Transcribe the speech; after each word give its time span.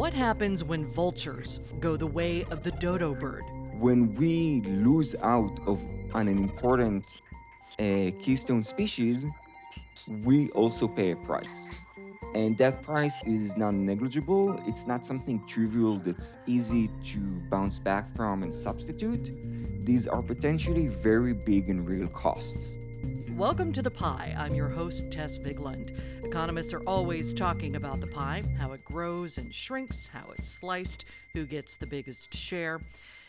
What 0.00 0.14
happens 0.14 0.64
when 0.64 0.86
vultures 0.86 1.74
go 1.78 1.94
the 1.94 2.06
way 2.06 2.44
of 2.44 2.64
the 2.64 2.70
dodo 2.70 3.14
bird? 3.14 3.42
When 3.78 4.14
we 4.14 4.62
lose 4.62 5.14
out 5.22 5.52
of 5.66 5.78
an 6.14 6.26
important 6.26 7.04
uh, 7.78 8.10
keystone 8.18 8.62
species, 8.62 9.26
we 10.24 10.48
also 10.52 10.88
pay 10.88 11.10
a 11.10 11.16
price. 11.16 11.68
And 12.34 12.56
that 12.56 12.80
price 12.80 13.22
is 13.26 13.58
not 13.58 13.74
negligible. 13.74 14.58
It's 14.66 14.86
not 14.86 15.04
something 15.04 15.46
trivial 15.46 15.96
that's 15.96 16.38
easy 16.46 16.88
to 17.12 17.18
bounce 17.50 17.78
back 17.78 18.08
from 18.16 18.42
and 18.42 18.54
substitute. 18.54 19.84
These 19.84 20.08
are 20.08 20.22
potentially 20.22 20.86
very 20.86 21.34
big 21.34 21.68
and 21.68 21.86
real 21.86 22.08
costs. 22.08 22.78
Welcome 23.36 23.72
to 23.72 23.80
The 23.80 23.90
Pie. 23.90 24.34
I'm 24.36 24.54
your 24.54 24.68
host, 24.68 25.10
Tess 25.10 25.38
Vigeland. 25.38 25.98
Economists 26.30 26.72
are 26.72 26.82
always 26.86 27.34
talking 27.34 27.74
about 27.74 28.00
the 28.00 28.06
pie, 28.06 28.40
how 28.56 28.70
it 28.70 28.84
grows 28.84 29.36
and 29.36 29.52
shrinks, 29.52 30.06
how 30.06 30.24
it's 30.30 30.46
sliced, 30.46 31.04
who 31.34 31.44
gets 31.44 31.74
the 31.74 31.88
biggest 31.88 32.32
share. 32.32 32.80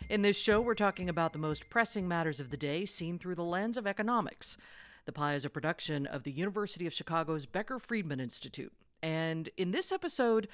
In 0.10 0.22
this 0.22 0.38
show, 0.38 0.62
we're 0.62 0.76
talking 0.76 1.10
about 1.10 1.34
the 1.34 1.40
most 1.40 1.68
pressing 1.68 2.08
matters 2.08 2.40
of 2.40 2.52
the 2.52 2.58
day 2.58 2.86
seen 2.86 3.18
through 3.18 3.34
the 3.34 3.44
lens 3.44 3.76
of 3.76 3.88
economics. 3.88 4.55
The 5.05 5.14
Pie 5.14 5.34
is 5.34 5.46
a 5.46 5.50
production 5.50 6.05
of 6.05 6.22
the 6.22 6.32
University 6.32 6.86
of 6.86 6.94
Chicago's 6.94 7.48
Becker 7.48 7.80
Friedman 7.80 8.20
Institute. 8.20 8.72
And 9.02 9.49
in 9.58 9.72
this 9.72 9.91
episode, 9.91 10.48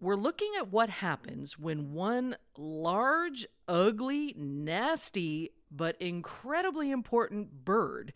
we're 0.00 0.16
looking 0.16 0.50
at 0.58 0.72
what 0.72 0.90
happens 0.90 1.56
when 1.56 1.92
one 1.92 2.36
large, 2.58 3.46
ugly, 3.68 4.34
nasty, 4.36 5.52
but 5.70 5.96
incredibly 6.00 6.90
important 6.90 7.64
bird 7.64 8.12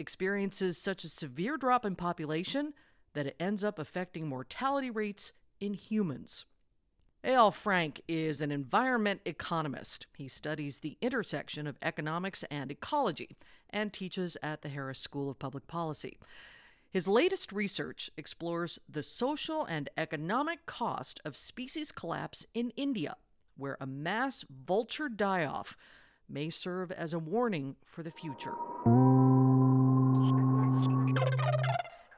experiences 0.00 0.76
such 0.76 1.04
a 1.04 1.08
severe 1.08 1.56
drop 1.56 1.84
in 1.84 1.94
population 1.94 2.74
that 3.16 3.26
it 3.26 3.36
ends 3.40 3.64
up 3.64 3.78
affecting 3.78 4.28
mortality 4.28 4.90
rates 4.90 5.32
in 5.58 5.72
humans. 5.72 6.44
Eyal 7.24 7.52
Frank 7.52 8.02
is 8.06 8.42
an 8.42 8.52
environment 8.52 9.22
economist. 9.24 10.06
He 10.18 10.28
studies 10.28 10.80
the 10.80 10.98
intersection 11.00 11.66
of 11.66 11.78
economics 11.80 12.44
and 12.50 12.70
ecology 12.70 13.38
and 13.70 13.90
teaches 13.90 14.36
at 14.42 14.60
the 14.60 14.68
Harris 14.68 14.98
School 14.98 15.30
of 15.30 15.38
Public 15.38 15.66
Policy. 15.66 16.18
His 16.90 17.08
latest 17.08 17.52
research 17.52 18.10
explores 18.18 18.78
the 18.86 19.02
social 19.02 19.64
and 19.64 19.88
economic 19.96 20.66
cost 20.66 21.18
of 21.24 21.36
species 21.36 21.92
collapse 21.92 22.44
in 22.52 22.68
India, 22.76 23.16
where 23.56 23.78
a 23.80 23.86
mass 23.86 24.44
vulture 24.50 25.08
die 25.08 25.46
off 25.46 25.74
may 26.28 26.50
serve 26.50 26.92
as 26.92 27.14
a 27.14 27.18
warning 27.18 27.76
for 27.86 28.02
the 28.02 28.10
future. 28.10 28.54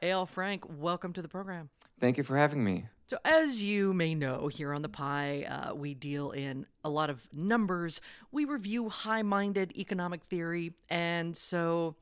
Eyal 0.03 0.29
Frank, 0.29 0.65
welcome 0.79 1.13
to 1.13 1.23
the 1.23 1.29
program. 1.29 1.71
Thank 2.01 2.17
you 2.17 2.23
for 2.23 2.37
having 2.37 2.63
me. 2.63 2.87
So, 3.09 3.17
as 3.25 3.63
you 3.63 3.95
may 3.95 4.15
know, 4.15 4.49
here 4.49 4.75
on 4.75 4.83
the 4.83 4.89
Pie, 4.89 5.45
uh, 5.49 5.75
we 5.75 5.95
deal 5.95 6.31
in 6.33 6.67
a 6.85 6.91
lot 6.91 7.09
of 7.09 7.27
numbers. 7.33 8.01
We 8.31 8.45
review 8.45 8.89
high 8.91 9.23
minded 9.23 9.73
economic 9.77 10.25
theory. 10.25 10.75
And 10.91 11.37
so, 11.37 11.97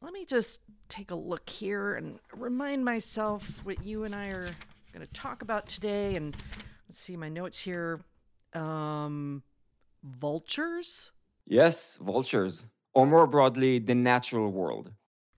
let 0.00 0.12
me 0.12 0.24
just 0.24 0.62
take 0.88 1.12
a 1.12 1.14
look 1.14 1.48
here 1.48 1.94
and 1.94 2.18
remind 2.34 2.84
myself 2.84 3.64
what 3.64 3.84
you 3.84 4.04
and 4.04 4.14
I 4.14 4.26
are 4.26 4.50
going 4.92 5.06
to 5.06 5.12
talk 5.12 5.42
about 5.42 5.68
today. 5.68 6.16
And 6.16 6.36
let's 6.88 6.98
see 6.98 7.16
my 7.16 7.28
notes 7.28 7.58
here. 7.58 8.00
Um, 8.52 9.42
vultures? 10.02 11.12
Yes, 11.46 11.98
vultures, 12.02 12.66
or 12.94 13.06
more 13.06 13.26
broadly, 13.26 13.78
the 13.78 13.94
natural 13.94 14.50
world. 14.50 14.92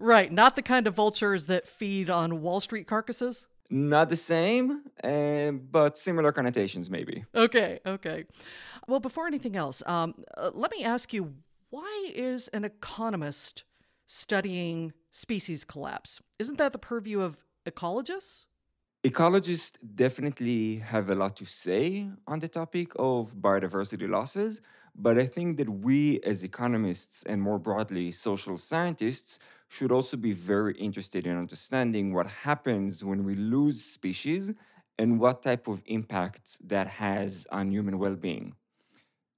Right, 0.05 0.31
not 0.31 0.55
the 0.55 0.61
kind 0.61 0.87
of 0.87 0.95
vultures 0.95 1.47
that 1.47 1.67
feed 1.67 2.11
on 2.11 2.43
Wall 2.43 2.61
Street 2.61 2.87
carcasses. 2.87 3.47
Not 3.71 4.11
the 4.11 4.17
same, 4.17 4.83
uh, 5.03 5.53
but 5.53 5.97
similar 5.97 6.31
connotations, 6.31 6.91
maybe. 6.91 7.25
Okay, 7.35 7.81
okay. 7.87 8.27
Well, 8.87 9.01
before 9.01 9.27
anything 9.27 9.57
else, 9.57 9.83
um, 9.87 10.15
uh, 10.37 10.51
let 10.53 10.71
me 10.73 10.85
ask 10.85 11.15
you 11.15 11.33
why 11.71 12.11
is 12.15 12.49
an 12.49 12.65
economist 12.67 13.65
studying 14.05 14.93
species 15.11 15.65
collapse? 15.65 16.21
Isn't 16.39 16.59
that 16.59 16.73
the 16.73 16.79
purview 16.79 17.23
of 17.23 17.39
ecologists? 17.65 18.45
Ecologists 19.05 19.79
definitely 19.95 20.77
have 20.77 21.09
a 21.09 21.15
lot 21.15 21.35
to 21.37 21.47
say 21.47 22.07
on 22.27 22.41
the 22.41 22.49
topic 22.49 22.93
of 22.97 23.35
biodiversity 23.37 24.09
losses, 24.09 24.61
but 24.95 25.19
I 25.19 25.27
think 25.27 25.57
that 25.57 25.69
we 25.69 26.21
as 26.21 26.45
economists 26.45 27.23
and 27.25 27.41
more 27.41 27.59
broadly 27.59 28.11
social 28.11 28.59
scientists 28.59 29.39
should 29.75 29.91
also 29.91 30.17
be 30.17 30.33
very 30.33 30.75
interested 30.75 31.27
in 31.27 31.37
understanding 31.37 32.15
what 32.15 32.29
happens 32.29 33.03
when 33.03 33.25
we 33.25 33.35
lose 33.35 33.85
species 33.85 34.55
and 35.01 35.19
what 35.19 35.43
type 35.43 35.67
of 35.67 35.83
impact 35.87 36.59
that 36.69 36.87
has 36.87 37.45
on 37.51 37.73
human 37.73 37.99
well 37.99 38.15
being. 38.15 38.55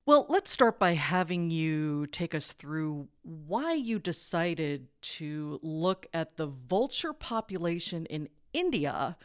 Well, 0.05 0.27
let's 0.29 0.51
start 0.51 0.79
by 0.79 0.93
having 0.93 1.51
you 1.51 2.07
take 2.09 2.35
us 2.35 2.53
through 2.53 3.09
why 3.23 3.73
you 3.73 3.99
decided 3.99 4.89
to 5.17 5.59
look 5.63 6.07
at 6.13 6.37
the 6.37 6.47
vulture 6.47 7.15
population 7.15 8.05
in 8.07 8.29
India 8.53 9.17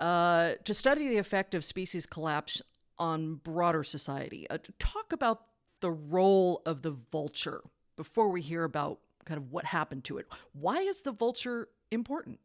uh, 0.00 0.54
to 0.64 0.74
study 0.74 1.08
the 1.08 1.18
effect 1.18 1.54
of 1.54 1.64
species 1.64 2.06
collapse 2.06 2.60
on 2.98 3.36
broader 3.36 3.84
society. 3.84 4.50
Uh, 4.50 4.58
talk 4.80 5.12
about 5.12 5.42
the 5.80 5.92
role 5.92 6.60
of 6.66 6.82
the 6.82 6.96
vulture 7.12 7.62
before 7.96 8.28
we 8.30 8.42
hear 8.42 8.64
about 8.64 8.98
kind 9.24 9.38
of 9.38 9.50
what 9.50 9.64
happened 9.64 10.04
to 10.04 10.18
it. 10.18 10.26
Why 10.52 10.78
is 10.78 11.00
the 11.02 11.12
vulture 11.12 11.68
important? 11.90 12.38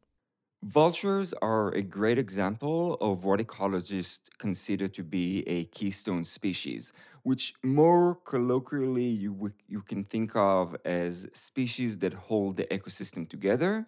Vultures 0.64 1.32
are 1.44 1.72
a 1.74 1.82
great 1.84 2.18
example 2.18 2.96
of 3.00 3.24
what 3.24 3.40
ecologists 3.40 4.30
consider 4.40 4.88
to 4.88 5.04
be 5.04 5.44
a 5.48 5.66
keystone 5.66 6.24
species, 6.24 6.92
which 7.22 7.54
more 7.64 8.16
colloquially 8.16 9.06
you, 9.06 9.54
you 9.68 9.82
can 9.82 10.04
think 10.04 10.36
of 10.36 10.76
as 10.84 11.28
species 11.34 12.00
that 12.00 12.14
hold 12.14 12.58
the 12.58 12.64
ecosystem 12.66 13.30
together. 13.30 13.86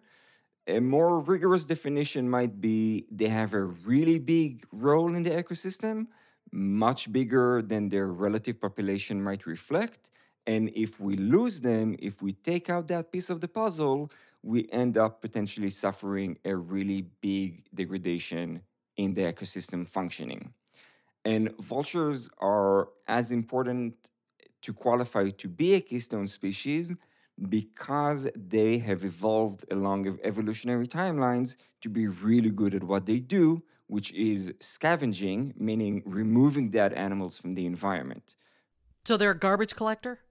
A 0.68 0.80
more 0.80 1.20
rigorous 1.20 1.66
definition 1.66 2.30
might 2.30 2.62
be 2.62 3.08
they 3.10 3.30
have 3.30 3.56
a 3.56 3.64
really 3.64 4.20
big 4.20 4.66
role 4.72 5.16
in 5.16 5.24
the 5.24 5.32
ecosystem, 5.32 6.08
much 6.52 7.12
bigger 7.12 7.62
than 7.62 7.90
their 7.90 8.08
relative 8.08 8.62
population 8.62 9.24
might 9.24 9.48
reflect, 9.48 10.12
and 10.48 10.72
if 10.74 11.00
we 11.02 11.18
lose 11.18 11.60
them, 11.60 11.96
if 12.00 12.22
we 12.22 12.32
take 12.32 12.70
out 12.70 12.88
that 12.88 13.12
piece 13.12 13.30
of 13.30 13.42
the 13.42 13.50
puzzle, 13.50 14.10
we 14.42 14.68
end 14.72 14.98
up 14.98 15.22
potentially 15.22 15.70
suffering 15.70 16.38
a 16.46 16.56
really 16.56 17.02
big 17.22 17.66
degradation 17.76 18.62
in 18.96 19.14
the 19.14 19.24
ecosystem 19.24 19.88
functioning. 19.88 20.54
And 21.26 21.54
vultures 21.60 22.30
are 22.40 22.88
as 23.08 23.34
important 23.34 24.10
to 24.62 24.74
qualify 24.74 25.30
to 25.32 25.48
be 25.50 25.76
a 25.76 25.82
keystone 25.82 26.28
species 26.28 26.96
because 27.50 28.30
they 28.36 28.78
have 28.78 29.04
evolved 29.04 29.66
along 29.70 30.18
evolutionary 30.24 30.88
timelines 30.88 31.58
to 31.82 31.90
be 31.90 32.08
really 32.08 32.50
good 32.52 32.74
at 32.74 32.84
what 32.84 33.06
they 33.06 33.20
do, 33.20 33.62
which 33.88 34.14
is 34.14 34.54
scavenging, 34.62 35.54
meaning 35.58 36.02
removing 36.06 36.70
dead 36.70 36.94
animals 36.94 37.38
from 37.38 37.54
the 37.54 37.66
environment. 37.66 38.36
So 39.06 39.18
they're 39.18 39.32
a 39.32 39.38
garbage 39.38 39.76
collector? 39.76 40.22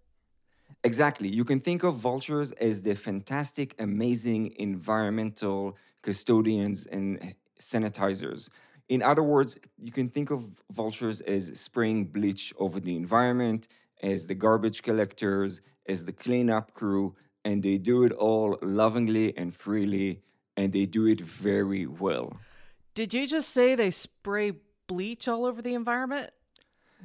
Exactly. 0.86 1.28
You 1.28 1.44
can 1.44 1.58
think 1.58 1.82
of 1.82 1.96
vultures 1.96 2.52
as 2.52 2.82
the 2.82 2.94
fantastic, 2.94 3.74
amazing 3.80 4.54
environmental 4.56 5.76
custodians 6.00 6.86
and 6.86 7.34
sanitizers. 7.58 8.50
In 8.88 9.02
other 9.02 9.24
words, 9.24 9.58
you 9.76 9.90
can 9.90 10.08
think 10.08 10.30
of 10.30 10.46
vultures 10.70 11.20
as 11.22 11.44
spraying 11.58 12.04
bleach 12.04 12.54
over 12.56 12.78
the 12.78 12.94
environment, 12.94 13.66
as 14.00 14.28
the 14.28 14.36
garbage 14.36 14.84
collectors, 14.84 15.60
as 15.88 16.06
the 16.06 16.12
cleanup 16.12 16.72
crew, 16.72 17.16
and 17.44 17.64
they 17.64 17.78
do 17.78 18.04
it 18.04 18.12
all 18.12 18.56
lovingly 18.62 19.36
and 19.36 19.52
freely, 19.52 20.20
and 20.56 20.72
they 20.72 20.86
do 20.86 21.06
it 21.06 21.20
very 21.20 21.84
well. 21.86 22.38
Did 22.94 23.12
you 23.12 23.26
just 23.26 23.48
say 23.48 23.74
they 23.74 23.90
spray 23.90 24.52
bleach 24.86 25.26
all 25.26 25.46
over 25.46 25.60
the 25.60 25.74
environment? 25.74 26.30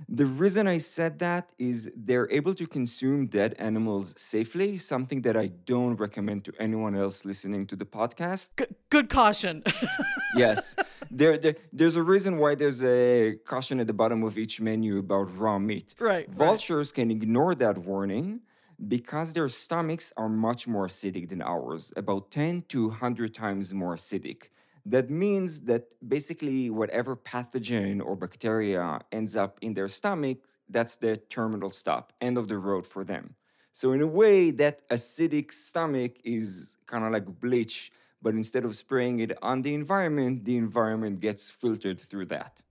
The 0.09 0.25
reason 0.25 0.67
I 0.67 0.79
said 0.79 1.19
that 1.19 1.51
is 1.57 1.91
they're 1.95 2.29
able 2.31 2.53
to 2.55 2.65
consume 2.67 3.27
dead 3.27 3.55
animals 3.59 4.13
safely, 4.17 4.77
something 4.77 5.21
that 5.21 5.38
I 5.38 5.47
don't 5.65 5.95
recommend 5.95 6.43
to 6.45 6.53
anyone 6.59 6.95
else 6.95 7.23
listening 7.23 7.67
to 7.67 7.75
the 7.75 7.85
podcast. 7.85 8.51
G- 8.57 8.65
good 8.89 9.09
caution. 9.09 9.63
yes. 10.35 10.75
There, 11.09 11.38
there, 11.38 11.55
there's 11.71 11.95
a 11.95 12.03
reason 12.03 12.38
why 12.38 12.55
there's 12.55 12.83
a 12.83 13.35
caution 13.45 13.79
at 13.79 13.88
the 13.88 13.93
bottom 13.93 14.23
of 14.23 14.38
each 14.38 14.59
menu 14.59 14.97
about 14.97 15.38
raw 15.38 15.59
meat. 15.59 15.95
Right. 15.99 16.29
Vultures 16.29 16.89
right. 16.89 16.95
can 16.95 17.11
ignore 17.11 17.55
that 17.55 17.77
warning 17.77 18.41
because 18.87 19.33
their 19.33 19.47
stomachs 19.47 20.11
are 20.17 20.29
much 20.29 20.67
more 20.67 20.87
acidic 20.87 21.29
than 21.29 21.41
ours, 21.41 21.94
about 21.95 22.31
10 22.31 22.63
to 22.69 22.87
100 22.87 23.33
times 23.33 23.73
more 23.73 23.95
acidic. 23.95 24.49
That 24.86 25.10
means 25.10 25.62
that 25.62 25.94
basically 26.07 26.69
whatever 26.69 27.16
pathogen 27.16 28.04
or 28.04 28.16
bacteria 28.16 29.00
ends 29.12 29.36
up 29.36 29.60
in 29.62 29.74
their 29.74 29.88
stomach, 29.88 30.39
that's 30.69 30.98
the 30.98 31.18
terminal 31.18 31.69
stop, 31.69 32.13
end 32.22 32.38
of 32.38 32.48
the 32.48 32.57
road 32.57 32.86
for 32.86 33.04
them. 33.04 33.36
So, 33.74 33.94
in 33.94 34.01
a 34.01 34.07
way, 34.07 34.51
that 34.51 34.88
acidic 34.89 35.51
stomach 35.51 36.18
is 36.24 36.78
kind 36.88 37.06
of 37.06 37.12
like 37.13 37.39
bleach, 37.39 37.92
but 38.22 38.33
instead 38.33 38.66
of 38.66 38.75
spraying 38.75 39.19
it 39.19 39.38
on 39.42 39.62
the 39.62 39.74
environment, 39.74 40.45
the 40.45 40.57
environment 40.57 41.19
gets 41.19 41.50
filtered 41.50 42.00
through 42.00 42.25
that. 42.25 42.62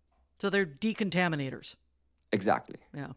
So 0.40 0.48
they're 0.50 0.66
decontaminators. 0.66 1.76
Exactly. 2.32 2.76
Yeah. 2.94 3.08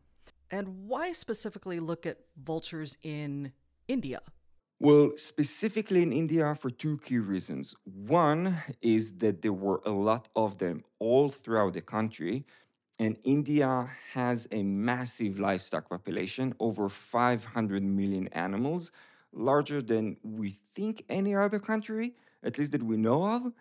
And 0.52 0.88
why 0.88 1.12
specifically 1.14 1.80
look 1.80 2.06
at 2.06 2.18
vultures 2.38 2.98
in 3.02 3.52
India? 3.88 4.22
Well, 4.84 5.14
specifically 5.16 6.04
in 6.04 6.12
India 6.12 6.56
for 6.56 6.70
two 6.70 6.98
key 6.98 7.20
reasons. 7.20 7.76
One 7.86 8.58
is 8.82 9.18
that 9.20 9.42
there 9.42 9.54
were 9.54 9.82
a 9.86 9.92
lot 9.92 10.28
of 10.36 10.58
them 10.58 10.84
all 11.00 11.30
throughout 11.30 11.74
the 11.74 11.82
country, 11.82 12.46
and 13.00 13.18
India 13.24 13.90
has 14.14 14.48
a 14.52 14.64
massive 14.64 15.40
livestock 15.40 15.90
population, 15.90 16.54
over 16.60 16.90
500 16.90 17.84
million 17.84 18.28
animals, 18.30 18.92
larger 19.32 19.82
than 19.82 20.18
we 20.24 20.52
think 20.76 21.06
any 21.10 21.34
other 21.36 21.60
country, 21.60 22.16
at 22.44 22.58
least 22.58 22.74
that 22.74 22.84
we 22.84 22.98
know 22.98 23.26
of. 23.26 23.54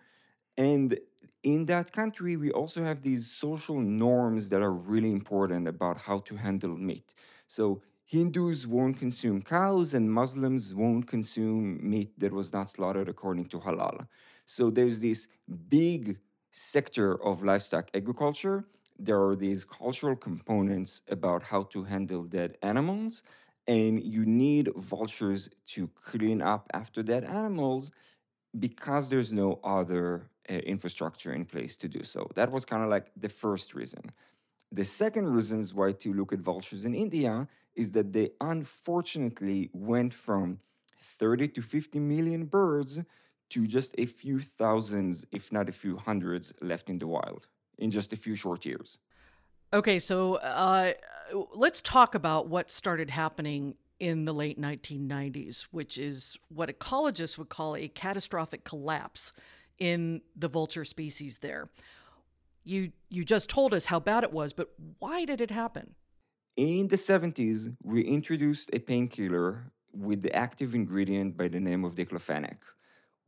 And 0.57 0.99
in 1.43 1.65
that 1.65 1.91
country, 1.91 2.37
we 2.37 2.51
also 2.51 2.83
have 2.83 3.01
these 3.01 3.27
social 3.29 3.79
norms 3.79 4.49
that 4.49 4.61
are 4.61 4.71
really 4.71 5.11
important 5.11 5.67
about 5.67 5.97
how 5.97 6.19
to 6.19 6.35
handle 6.35 6.77
meat. 6.77 7.15
So 7.47 7.81
Hindus 8.13 8.67
won't 8.67 8.99
consume 8.99 9.41
cows, 9.41 9.93
and 9.95 10.11
Muslims 10.21 10.73
won't 10.73 11.07
consume 11.07 11.79
meat 11.89 12.11
that 12.19 12.31
was 12.31 12.53
not 12.53 12.69
slaughtered 12.69 13.09
according 13.09 13.45
to 13.45 13.57
halal. 13.59 14.07
So 14.45 14.69
there's 14.69 14.99
this 14.99 15.27
big 15.69 16.19
sector 16.51 17.09
of 17.23 17.43
livestock 17.43 17.89
agriculture. 17.95 18.65
There 18.99 19.19
are 19.27 19.35
these 19.35 19.65
cultural 19.65 20.15
components 20.15 21.01
about 21.09 21.41
how 21.43 21.63
to 21.73 21.83
handle 21.83 22.23
dead 22.23 22.57
animals, 22.61 23.23
and 23.67 24.03
you 24.03 24.25
need 24.25 24.69
vultures 24.75 25.49
to 25.73 25.87
clean 26.09 26.39
up 26.41 26.67
after 26.73 27.01
dead 27.01 27.23
animals 27.23 27.91
because 28.59 29.09
there's 29.09 29.33
no 29.33 29.59
other 29.63 30.29
uh, 30.49 30.53
infrastructure 30.53 31.33
in 31.33 31.45
place 31.45 31.77
to 31.77 31.87
do 31.87 32.03
so. 32.03 32.29
That 32.35 32.51
was 32.51 32.65
kind 32.65 32.83
of 32.83 32.89
like 32.89 33.11
the 33.17 33.29
first 33.29 33.73
reason. 33.75 34.11
The 34.73 34.83
second 34.83 35.29
reasons 35.29 35.71
why 35.71 35.91
to 35.91 36.13
look 36.13 36.33
at 36.33 36.39
vultures 36.39 36.83
in 36.85 36.95
India 36.95 37.47
is 37.75 37.91
that 37.91 38.11
they 38.11 38.31
unfortunately 38.41 39.69
went 39.71 40.15
from 40.15 40.59
30 40.99 41.49
to 41.49 41.61
50 41.61 41.99
million 41.99 42.45
birds 42.45 42.99
to 43.51 43.67
just 43.67 43.93
a 43.99 44.07
few 44.07 44.39
thousands, 44.39 45.27
if 45.31 45.51
not 45.51 45.69
a 45.69 45.71
few 45.71 45.95
hundreds, 45.97 46.55
left 46.59 46.89
in 46.89 46.97
the 46.97 47.05
wild 47.05 47.45
in 47.77 47.91
just 47.91 48.13
a 48.13 48.15
few 48.15 48.35
short 48.35 48.65
years. 48.65 48.97
Okay, 49.73 49.99
so 49.99 50.35
uh, 50.37 50.93
let's 51.53 51.79
talk 51.83 52.15
about 52.15 52.47
what 52.47 52.71
started 52.71 53.11
happening 53.11 53.75
in 53.99 54.25
the 54.25 54.33
late 54.33 54.59
1990s, 54.59 55.67
which 55.69 55.99
is 55.99 56.35
what 56.49 56.69
ecologists 56.69 57.37
would 57.37 57.49
call 57.49 57.75
a 57.75 57.87
catastrophic 57.89 58.63
collapse 58.63 59.33
in 59.77 60.21
the 60.35 60.47
vulture 60.47 60.85
species 60.85 61.37
there. 61.39 61.69
You 62.63 62.91
you 63.09 63.23
just 63.23 63.49
told 63.49 63.73
us 63.73 63.85
how 63.85 63.99
bad 63.99 64.23
it 64.23 64.31
was, 64.31 64.53
but 64.53 64.69
why 64.99 65.25
did 65.25 65.41
it 65.41 65.51
happen? 65.51 65.95
In 66.55 66.87
the 66.87 66.97
70s, 66.97 67.75
we 67.83 68.01
introduced 68.01 68.69
a 68.73 68.79
painkiller 68.79 69.71
with 69.91 70.21
the 70.21 70.35
active 70.35 70.75
ingredient 70.75 71.35
by 71.35 71.47
the 71.47 71.59
name 71.59 71.83
of 71.83 71.95
diclofenac. 71.95 72.57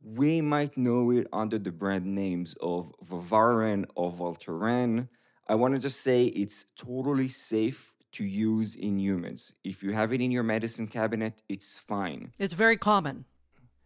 We 0.00 0.40
might 0.40 0.76
know 0.76 1.10
it 1.10 1.26
under 1.32 1.58
the 1.58 1.72
brand 1.72 2.06
names 2.06 2.54
of 2.60 2.92
Voltaren 3.04 3.84
or 3.96 4.12
Voltaren. 4.12 5.08
I 5.48 5.54
want 5.56 5.74
to 5.74 5.80
just 5.80 6.02
say 6.02 6.26
it's 6.26 6.66
totally 6.76 7.28
safe 7.28 7.96
to 8.12 8.24
use 8.24 8.76
in 8.76 8.98
humans. 8.98 9.54
If 9.64 9.82
you 9.82 9.92
have 9.92 10.12
it 10.12 10.20
in 10.20 10.30
your 10.30 10.42
medicine 10.42 10.86
cabinet, 10.86 11.42
it's 11.48 11.78
fine. 11.78 12.32
It's 12.38 12.54
very 12.54 12.76
common. 12.76 13.24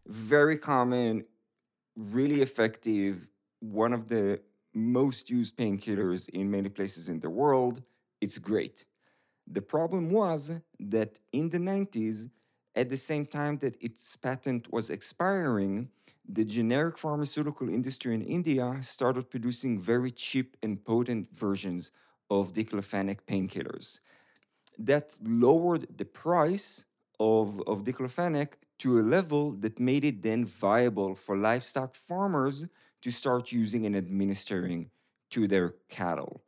Very 0.06 0.58
common, 0.58 1.24
really 1.96 2.42
effective, 2.42 3.26
one 3.60 3.92
of 3.92 4.08
the 4.08 4.40
most 4.74 5.30
used 5.30 5.56
painkillers 5.56 6.28
in 6.28 6.50
many 6.50 6.68
places 6.68 7.08
in 7.08 7.20
the 7.20 7.30
world. 7.30 7.82
It's 8.20 8.38
great. 8.38 8.86
The 9.46 9.62
problem 9.62 10.10
was 10.10 10.52
that 10.78 11.18
in 11.32 11.50
the 11.50 11.58
90s, 11.58 12.30
at 12.76 12.88
the 12.88 12.96
same 12.96 13.26
time 13.26 13.58
that 13.58 13.76
its 13.82 14.16
patent 14.16 14.72
was 14.72 14.90
expiring, 14.90 15.88
the 16.28 16.44
generic 16.44 16.96
pharmaceutical 16.98 17.68
industry 17.68 18.14
in 18.14 18.22
India 18.22 18.78
started 18.80 19.28
producing 19.28 19.80
very 19.80 20.12
cheap 20.12 20.56
and 20.62 20.84
potent 20.84 21.28
versions 21.32 21.90
of 22.30 22.52
diclofenac 22.52 23.18
painkillers. 23.26 23.98
That 24.78 25.16
lowered 25.22 25.86
the 25.96 26.04
price 26.04 26.86
of, 27.18 27.60
of 27.66 27.84
diclofenac 27.84 28.52
to 28.78 29.00
a 29.00 29.02
level 29.02 29.50
that 29.52 29.80
made 29.80 30.04
it 30.04 30.22
then 30.22 30.44
viable 30.44 31.14
for 31.14 31.36
livestock 31.36 31.94
farmers 31.94 32.66
to 33.02 33.10
start 33.10 33.52
using 33.52 33.86
and 33.86 33.96
administering 33.96 34.90
to 35.30 35.46
their 35.46 35.74
cattle. 35.88 36.42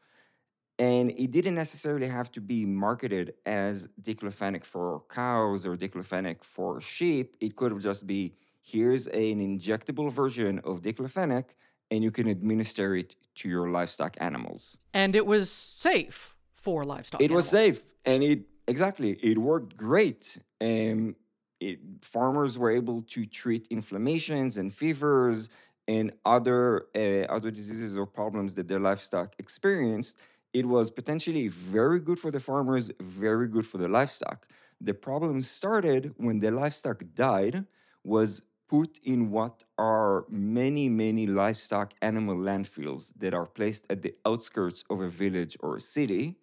And 0.78 1.12
it 1.12 1.30
didn't 1.30 1.54
necessarily 1.54 2.08
have 2.08 2.32
to 2.32 2.40
be 2.40 2.64
marketed 2.64 3.34
as 3.46 3.88
diclofenac 4.00 4.64
for 4.64 5.02
cows 5.08 5.64
or 5.66 5.76
diclofenac 5.76 6.42
for 6.42 6.80
sheep. 6.80 7.36
It 7.40 7.56
could 7.56 7.72
have 7.72 7.80
just 7.80 8.06
be 8.06 8.34
here's 8.62 9.06
an 9.08 9.38
injectable 9.40 10.10
version 10.10 10.60
of 10.64 10.82
diclofenac 10.82 11.50
and 11.90 12.02
you 12.02 12.10
can 12.10 12.28
administer 12.28 12.96
it 12.96 13.16
to 13.34 13.48
your 13.48 13.68
livestock 13.68 14.16
animals. 14.20 14.78
And 14.94 15.14
it 15.14 15.26
was 15.26 15.50
safe 15.50 16.34
for 16.54 16.84
livestock. 16.84 17.20
It 17.20 17.26
animals. 17.26 17.44
was 17.44 17.50
safe 17.50 17.84
and 18.04 18.22
it 18.22 18.40
exactly 18.66 19.12
it 19.22 19.36
worked 19.38 19.76
great. 19.76 20.38
And 20.60 21.14
it, 21.60 21.80
farmers 22.00 22.58
were 22.58 22.70
able 22.70 23.02
to 23.02 23.24
treat 23.26 23.68
inflammations 23.70 24.56
and 24.56 24.72
fevers 24.72 25.48
and 25.88 26.12
other 26.24 26.86
uh, 26.94 27.32
other 27.32 27.50
diseases 27.50 27.96
or 27.96 28.06
problems 28.06 28.54
that 28.54 28.68
their 28.68 28.80
livestock 28.80 29.34
experienced 29.38 30.18
it 30.52 30.66
was 30.66 30.90
potentially 30.90 31.48
very 31.48 31.98
good 31.98 32.18
for 32.18 32.30
the 32.30 32.40
farmers, 32.40 32.90
very 33.00 33.48
good 33.48 33.66
for 33.66 33.78
the 33.78 33.88
livestock. 33.88 34.46
The 34.80 34.94
problem 34.94 35.40
started 35.40 36.12
when 36.18 36.40
the 36.40 36.50
livestock 36.50 37.02
died, 37.14 37.64
was 38.04 38.42
put 38.68 38.98
in 39.04 39.30
what 39.30 39.64
are 39.78 40.24
many, 40.28 40.88
many 40.88 41.26
livestock 41.26 41.94
animal 42.02 42.36
landfills 42.36 43.14
that 43.18 43.32
are 43.34 43.46
placed 43.46 43.86
at 43.90 44.02
the 44.02 44.14
outskirts 44.26 44.84
of 44.90 45.00
a 45.00 45.08
village 45.08 45.56
or 45.60 45.76
a 45.76 45.80
city, 45.80 46.36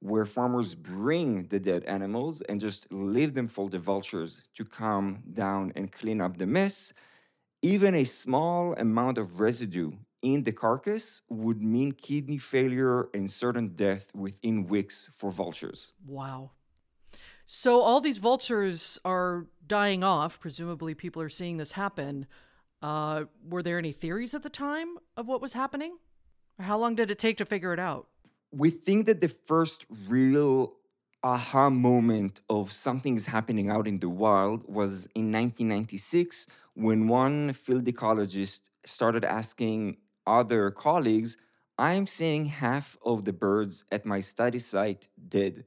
where 0.00 0.26
farmers 0.26 0.74
bring 0.74 1.44
the 1.44 1.60
dead 1.60 1.84
animals 1.84 2.40
and 2.42 2.60
just 2.60 2.92
leave 2.92 3.34
them 3.34 3.46
for 3.46 3.68
the 3.68 3.78
vultures 3.78 4.42
to 4.54 4.64
come 4.64 5.22
down 5.32 5.72
and 5.76 5.92
clean 5.92 6.20
up 6.20 6.38
the 6.38 6.46
mess. 6.46 6.92
Even 7.62 7.94
a 7.94 8.04
small 8.04 8.74
amount 8.74 9.18
of 9.18 9.40
residue 9.40 9.92
in 10.20 10.42
the 10.42 10.52
carcass 10.52 11.22
would 11.28 11.62
mean 11.62 11.92
kidney 11.92 12.38
failure 12.38 13.08
and 13.14 13.30
certain 13.30 13.68
death 13.68 14.12
within 14.14 14.66
weeks 14.66 15.08
for 15.12 15.30
vultures. 15.30 15.92
Wow. 16.06 16.50
So 17.46 17.80
all 17.80 18.00
these 18.00 18.18
vultures 18.18 18.98
are 19.04 19.46
dying 19.66 20.02
off. 20.02 20.40
Presumably, 20.40 20.94
people 20.94 21.22
are 21.22 21.28
seeing 21.28 21.56
this 21.56 21.72
happen. 21.72 22.26
Uh, 22.80 23.24
were 23.48 23.62
there 23.62 23.78
any 23.78 23.92
theories 23.92 24.34
at 24.34 24.42
the 24.42 24.50
time 24.50 24.98
of 25.16 25.28
what 25.28 25.40
was 25.40 25.52
happening? 25.52 25.98
Or 26.58 26.64
how 26.64 26.78
long 26.78 26.96
did 26.96 27.10
it 27.10 27.18
take 27.18 27.36
to 27.38 27.44
figure 27.44 27.72
it 27.72 27.78
out? 27.78 28.08
We 28.50 28.70
think 28.70 29.06
that 29.06 29.20
the 29.20 29.28
first 29.28 29.86
real 30.08 30.74
aha 31.24 31.70
moment 31.70 32.40
of 32.50 32.72
something 32.72 33.14
is 33.14 33.26
happening 33.26 33.70
out 33.70 33.86
in 33.86 34.00
the 34.00 34.08
wild 34.08 34.64
was 34.66 35.06
in 35.14 35.30
1996 35.30 36.46
when 36.74 37.08
one 37.08 37.52
field 37.52 37.84
ecologist 37.84 38.70
started 38.84 39.24
asking 39.24 39.98
other 40.26 40.70
colleagues, 40.70 41.36
I'm 41.78 42.06
seeing 42.06 42.46
half 42.46 42.96
of 43.04 43.24
the 43.24 43.32
birds 43.32 43.84
at 43.90 44.06
my 44.06 44.20
study 44.20 44.58
site 44.58 45.08
dead. 45.28 45.64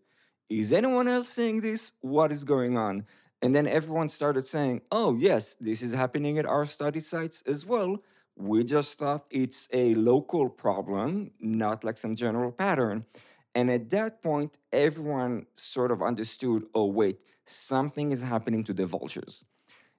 Is 0.50 0.72
anyone 0.72 1.08
else 1.08 1.30
seeing 1.30 1.62
this? 1.62 1.92
What 2.02 2.32
is 2.32 2.44
going 2.44 2.78
on? 2.78 3.06
And 3.42 3.54
then 3.54 3.68
everyone 3.68 4.10
started 4.10 4.46
saying, 4.46 4.82
oh, 4.92 5.16
yes, 5.16 5.56
this 5.56 5.82
is 5.82 5.94
happening 5.94 6.38
at 6.38 6.46
our 6.46 6.66
study 6.66 7.00
sites 7.00 7.44
as 7.46 7.66
well. 7.66 7.98
We 8.36 8.64
just 8.64 8.98
thought 8.98 9.26
it's 9.30 9.68
a 9.72 9.96
local 9.96 10.50
problem, 10.50 11.32
not 11.40 11.84
like 11.84 11.98
some 11.98 12.16
general 12.16 12.52
pattern. 12.52 13.06
And 13.54 13.72
at 13.72 13.90
that 13.92 14.22
point, 14.22 14.58
everyone 14.74 15.46
sort 15.56 15.92
of 15.92 16.02
understood 16.02 16.64
oh, 16.74 16.88
wait, 16.88 17.22
something 17.46 18.12
is 18.12 18.22
happening 18.22 18.64
to 18.66 18.74
the 18.74 18.86
vultures. 18.86 19.46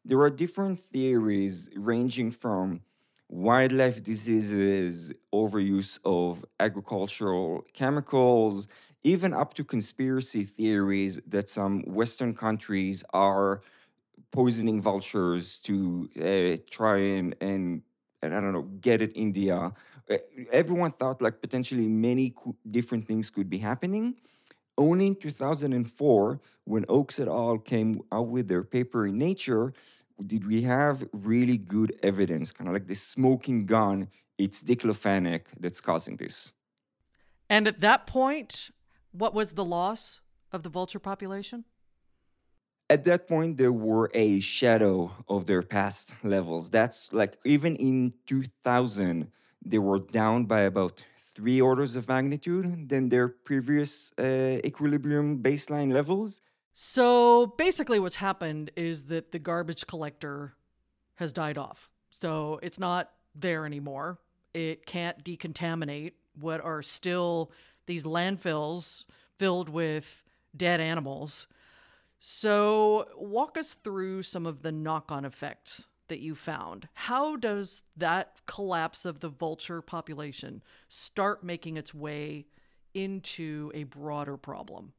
There 0.06 0.20
are 0.20 0.30
different 0.30 0.78
theories 0.80 1.68
ranging 1.76 2.30
from 2.30 2.82
wildlife 3.28 4.02
diseases, 4.04 5.12
overuse 5.34 5.98
of 6.04 6.44
agricultural 6.60 7.64
chemicals, 7.74 8.68
even 9.02 9.34
up 9.34 9.54
to 9.54 9.64
conspiracy 9.64 10.44
theories 10.44 11.20
that 11.26 11.48
some 11.48 11.82
Western 11.82 12.34
countries 12.34 13.02
are 13.12 13.62
poisoning 14.32 14.80
vultures 14.82 15.58
to 15.60 16.08
uh, 16.18 16.62
try 16.70 16.98
and, 16.98 17.36
and, 17.40 17.82
and, 18.22 18.34
I 18.34 18.40
don't 18.40 18.52
know, 18.52 18.62
get 18.80 19.02
at 19.02 19.12
India. 19.16 19.72
Uh, 20.10 20.16
everyone 20.52 20.92
thought 20.92 21.22
like 21.22 21.40
potentially 21.40 21.88
many 21.88 22.30
co- 22.30 22.56
different 22.68 23.08
things 23.08 23.30
could 23.30 23.50
be 23.50 23.58
happening. 23.58 24.16
Only 24.78 25.06
in 25.08 25.16
2004, 25.16 26.40
when 26.64 26.84
Oaks 26.88 27.18
et 27.18 27.28
al. 27.28 27.58
came 27.58 28.00
out 28.12 28.28
with 28.28 28.48
their 28.48 28.62
paper 28.62 29.06
in 29.06 29.16
Nature, 29.16 29.72
did 30.24 30.46
we 30.46 30.62
have 30.62 31.04
really 31.12 31.58
good 31.58 31.98
evidence, 32.02 32.52
kind 32.52 32.68
of 32.68 32.74
like 32.74 32.86
the 32.86 32.94
smoking 32.94 33.66
gun, 33.66 34.08
it's 34.38 34.62
diclofenac 34.62 35.42
that's 35.58 35.80
causing 35.80 36.16
this. 36.16 36.52
And 37.48 37.66
at 37.66 37.80
that 37.80 38.06
point, 38.06 38.70
what 39.12 39.34
was 39.34 39.52
the 39.52 39.64
loss 39.64 40.20
of 40.52 40.62
the 40.62 40.68
vulture 40.68 40.98
population? 40.98 41.64
At 42.88 43.04
that 43.04 43.26
point, 43.26 43.56
they 43.56 43.68
were 43.68 44.10
a 44.14 44.40
shadow 44.40 45.12
of 45.28 45.46
their 45.46 45.62
past 45.62 46.12
levels. 46.22 46.70
That's 46.70 47.12
like 47.12 47.36
even 47.44 47.76
in 47.76 48.14
2000, 48.26 49.30
they 49.64 49.78
were 49.78 49.98
down 49.98 50.44
by 50.44 50.62
about 50.62 51.02
three 51.36 51.60
orders 51.60 51.96
of 51.96 52.08
magnitude 52.08 52.88
than 52.88 53.10
their 53.10 53.28
previous 53.28 54.10
uh, 54.18 54.58
equilibrium 54.64 55.42
baseline 55.42 55.92
levels. 55.92 56.40
So 56.72 57.54
basically, 57.58 58.00
what's 58.00 58.16
happened 58.16 58.70
is 58.74 59.04
that 59.04 59.32
the 59.32 59.38
garbage 59.38 59.86
collector 59.86 60.54
has 61.16 61.32
died 61.32 61.58
off. 61.58 61.90
So 62.10 62.58
it's 62.62 62.78
not 62.78 63.12
there 63.34 63.66
anymore. 63.66 64.18
It 64.54 64.86
can't 64.86 65.22
decontaminate 65.22 66.12
what 66.40 66.62
are 66.62 66.82
still 66.82 67.52
these 67.86 68.04
landfills 68.04 69.04
filled 69.38 69.68
with 69.68 70.22
dead 70.56 70.80
animals. 70.80 71.46
So, 72.18 73.08
walk 73.18 73.58
us 73.58 73.74
through 73.74 74.22
some 74.22 74.46
of 74.46 74.62
the 74.62 74.72
knock 74.72 75.12
on 75.12 75.26
effects 75.26 75.86
that 76.08 76.20
you 76.20 76.34
found. 76.34 76.88
How 76.94 77.36
does 77.36 77.82
that 77.96 78.40
collapse 78.46 79.04
of 79.04 79.20
the 79.20 79.28
vulture 79.28 79.82
population 79.82 80.62
start 80.88 81.44
making 81.44 81.76
its 81.76 81.94
way 81.94 82.46
into 82.94 83.70
a 83.74 83.84
broader 83.84 84.36
problem? 84.36 84.92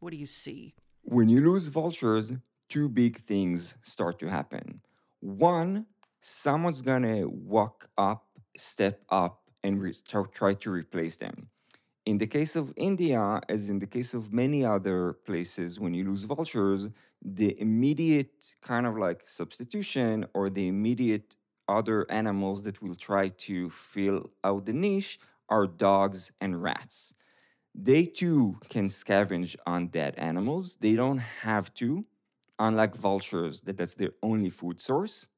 What 0.00 0.10
do 0.10 0.16
you 0.16 0.26
see? 0.26 0.74
When 1.02 1.28
you 1.28 1.40
lose 1.40 1.68
vultures, 1.68 2.32
two 2.68 2.88
big 2.88 3.18
things 3.18 3.76
start 3.82 4.18
to 4.20 4.28
happen. 4.28 4.80
One, 5.20 5.86
someone's 6.20 6.82
gonna 6.82 7.28
walk 7.28 7.88
up, 7.98 8.26
step 8.56 9.02
up, 9.10 9.42
and 9.62 9.80
re- 9.80 9.94
try 10.32 10.54
to 10.54 10.70
replace 10.70 11.16
them. 11.16 11.48
In 12.06 12.18
the 12.18 12.26
case 12.26 12.54
of 12.54 12.72
India, 12.76 13.40
as 13.48 13.70
in 13.70 13.78
the 13.78 13.86
case 13.86 14.12
of 14.12 14.32
many 14.32 14.62
other 14.64 15.14
places, 15.24 15.80
when 15.80 15.94
you 15.94 16.04
lose 16.04 16.24
vultures, 16.24 16.88
the 17.22 17.58
immediate 17.58 18.54
kind 18.60 18.86
of 18.86 18.98
like 18.98 19.22
substitution 19.26 20.26
or 20.34 20.50
the 20.50 20.68
immediate 20.68 21.36
other 21.66 22.06
animals 22.10 22.62
that 22.64 22.82
will 22.82 22.94
try 22.94 23.28
to 23.28 23.70
fill 23.70 24.30
out 24.44 24.66
the 24.66 24.74
niche 24.74 25.18
are 25.48 25.66
dogs 25.66 26.30
and 26.42 26.62
rats. 26.62 27.14
They 27.74 28.04
too 28.04 28.60
can 28.68 28.86
scavenge 28.86 29.56
on 29.66 29.88
dead 29.88 30.14
animals. 30.16 30.76
They 30.76 30.96
don't 30.96 31.18
have 31.18 31.72
to, 31.74 32.04
unlike 32.58 32.94
vultures, 32.96 33.62
that 33.62 33.78
that's 33.78 33.94
their 33.94 34.12
only 34.22 34.50
food 34.50 34.80
source. 34.80 35.28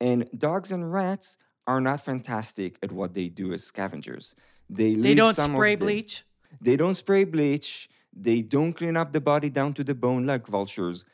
And 0.00 0.28
dogs 0.36 0.70
and 0.70 0.92
rats 0.92 1.38
are 1.66 1.80
not 1.80 2.00
fantastic 2.00 2.78
at 2.82 2.92
what 2.92 3.14
they 3.14 3.28
do 3.28 3.52
as 3.52 3.64
scavengers. 3.64 4.36
They, 4.70 4.94
they 4.94 5.14
don't 5.14 5.32
spray 5.32 5.76
bleach. 5.76 6.24
They 6.60 6.76
don't 6.76 6.94
spray 6.94 7.24
bleach. 7.24 7.88
They 8.12 8.42
don't 8.42 8.72
clean 8.72 8.96
up 8.96 9.12
the 9.12 9.20
body 9.20 9.50
down 9.50 9.74
to 9.74 9.84
the 9.84 9.94
bone 9.94 10.26
like 10.26 10.46
vultures. 10.46 11.04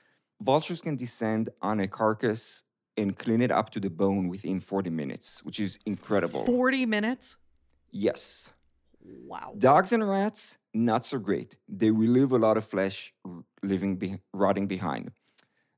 Vultures 0.40 0.80
can 0.80 0.96
descend 0.96 1.48
on 1.62 1.80
a 1.80 1.88
carcass 1.88 2.64
and 2.96 3.16
clean 3.16 3.40
it 3.42 3.50
up 3.50 3.70
to 3.70 3.80
the 3.80 3.90
bone 3.90 4.28
within 4.28 4.60
40 4.60 4.90
minutes, 4.90 5.44
which 5.44 5.60
is 5.60 5.78
incredible. 5.86 6.44
40 6.46 6.86
minutes? 6.86 7.36
Yes. 7.90 8.52
Wow. 9.26 9.54
Dogs 9.58 9.92
and 9.92 10.08
rats, 10.08 10.58
not 10.72 11.04
so 11.04 11.18
great. 11.18 11.56
They 11.68 11.90
will 11.90 12.08
leave 12.08 12.32
a 12.32 12.38
lot 12.38 12.56
of 12.56 12.64
flesh 12.64 13.12
living 13.62 13.96
be- 13.96 14.20
rotting 14.32 14.66
behind. 14.66 15.10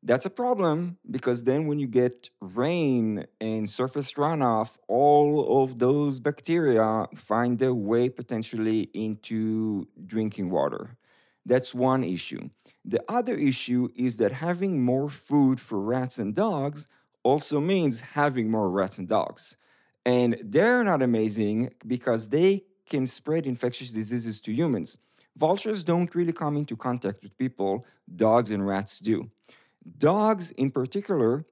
That's 0.06 0.24
a 0.24 0.30
problem 0.30 0.98
because 1.10 1.42
then 1.42 1.66
when 1.66 1.80
you 1.80 1.88
get 1.88 2.30
rain 2.40 3.26
and 3.40 3.68
surface 3.68 4.12
runoff, 4.12 4.78
all 4.86 5.64
of 5.64 5.80
those 5.80 6.20
bacteria 6.20 7.06
find 7.16 7.58
their 7.58 7.74
way 7.74 8.08
potentially 8.08 8.82
into 8.94 9.88
drinking 10.06 10.50
water. 10.50 10.96
That's 11.44 11.74
one 11.74 12.04
issue. 12.04 12.50
The 12.84 13.02
other 13.08 13.34
issue 13.34 13.88
is 13.96 14.18
that 14.18 14.30
having 14.30 14.80
more 14.80 15.08
food 15.08 15.58
for 15.58 15.80
rats 15.80 16.20
and 16.20 16.36
dogs 16.36 16.86
also 17.24 17.58
means 17.58 18.00
having 18.00 18.48
more 18.48 18.70
rats 18.70 18.98
and 18.98 19.08
dogs. 19.08 19.56
And 20.04 20.38
they're 20.40 20.84
not 20.84 21.02
amazing 21.02 21.70
because 21.84 22.28
they 22.28 22.62
can 22.88 23.08
spread 23.08 23.44
infectious 23.44 23.90
diseases 23.90 24.40
to 24.42 24.52
humans. 24.52 24.98
Vultures 25.36 25.82
don't 25.82 26.14
really 26.14 26.32
come 26.32 26.56
into 26.56 26.76
contact 26.76 27.24
with 27.24 27.36
people, 27.36 27.84
dogs 28.14 28.52
and 28.52 28.64
rats 28.64 29.00
do. 29.00 29.30
Dogs, 29.98 30.50
in 30.52 30.70
particular, 30.70 31.44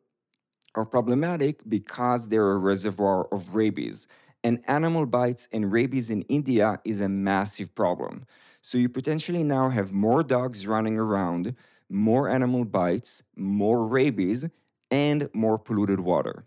are 0.74 0.84
problematic 0.84 1.60
because 1.68 2.28
they're 2.28 2.52
a 2.52 2.58
reservoir 2.58 3.26
of 3.32 3.54
rabies. 3.54 4.08
And 4.42 4.62
animal 4.66 5.06
bites 5.06 5.48
and 5.52 5.70
rabies 5.72 6.10
in 6.10 6.22
India 6.22 6.80
is 6.84 7.00
a 7.00 7.08
massive 7.08 7.74
problem. 7.74 8.26
So 8.60 8.76
you 8.76 8.88
potentially 8.88 9.42
now 9.44 9.68
have 9.68 9.92
more 9.92 10.22
dogs 10.22 10.66
running 10.66 10.98
around, 10.98 11.54
more 11.88 12.28
animal 12.28 12.64
bites, 12.64 13.22
more 13.36 13.86
rabies, 13.86 14.46
and 14.90 15.28
more 15.32 15.58
polluted 15.58 16.00
water. 16.00 16.44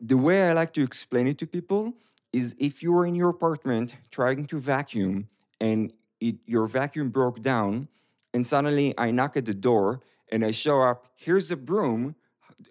The 0.00 0.16
way 0.16 0.48
I 0.48 0.52
like 0.52 0.72
to 0.74 0.82
explain 0.82 1.28
it 1.28 1.38
to 1.38 1.46
people 1.46 1.92
is 2.32 2.56
if 2.58 2.82
you 2.82 2.96
are 2.96 3.06
in 3.06 3.14
your 3.14 3.28
apartment 3.28 3.94
trying 4.10 4.46
to 4.46 4.58
vacuum 4.58 5.28
and 5.60 5.92
it, 6.20 6.36
your 6.46 6.66
vacuum 6.66 7.10
broke 7.10 7.42
down, 7.42 7.88
and 8.32 8.46
suddenly 8.46 8.94
I 8.96 9.10
knock 9.10 9.36
at 9.36 9.44
the 9.44 9.54
door 9.54 10.00
and 10.32 10.44
I 10.44 10.50
show 10.50 10.82
up, 10.82 11.06
here's 11.14 11.52
a 11.52 11.56
broom. 11.56 12.16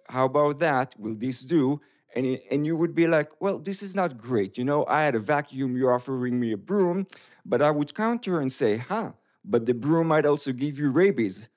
How 0.09 0.25
about 0.25 0.59
that? 0.59 0.95
Will 0.99 1.15
this 1.15 1.41
do? 1.41 1.79
And, 2.15 2.39
and 2.49 2.65
you 2.65 2.75
would 2.75 2.93
be 2.93 3.07
like, 3.07 3.29
well, 3.39 3.57
this 3.59 3.81
is 3.81 3.95
not 3.95 4.17
great. 4.17 4.57
You 4.57 4.65
know, 4.65 4.85
I 4.87 5.03
had 5.03 5.15
a 5.15 5.19
vacuum, 5.19 5.77
you're 5.77 5.93
offering 5.93 6.39
me 6.39 6.51
a 6.51 6.57
broom. 6.57 7.07
But 7.45 7.61
I 7.61 7.71
would 7.71 7.95
counter 7.95 8.41
and 8.41 8.51
say, 8.51 8.77
huh, 8.77 9.11
but 9.45 9.65
the 9.65 9.73
broom 9.73 10.07
might 10.07 10.25
also 10.25 10.51
give 10.51 10.77
you 10.77 10.91
rabies. 10.91 11.47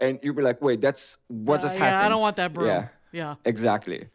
And 0.00 0.18
you'd 0.22 0.36
be 0.36 0.42
like, 0.42 0.62
wait, 0.62 0.80
that's 0.80 1.18
what 1.26 1.58
uh, 1.58 1.62
just 1.62 1.74
yeah, 1.74 1.84
happened. 1.84 2.06
I 2.06 2.08
don't 2.08 2.20
want 2.20 2.36
that 2.36 2.52
broom. 2.54 2.68
Yeah. 2.68 2.88
Yeah. 3.12 3.34
Exactly. 3.44 4.08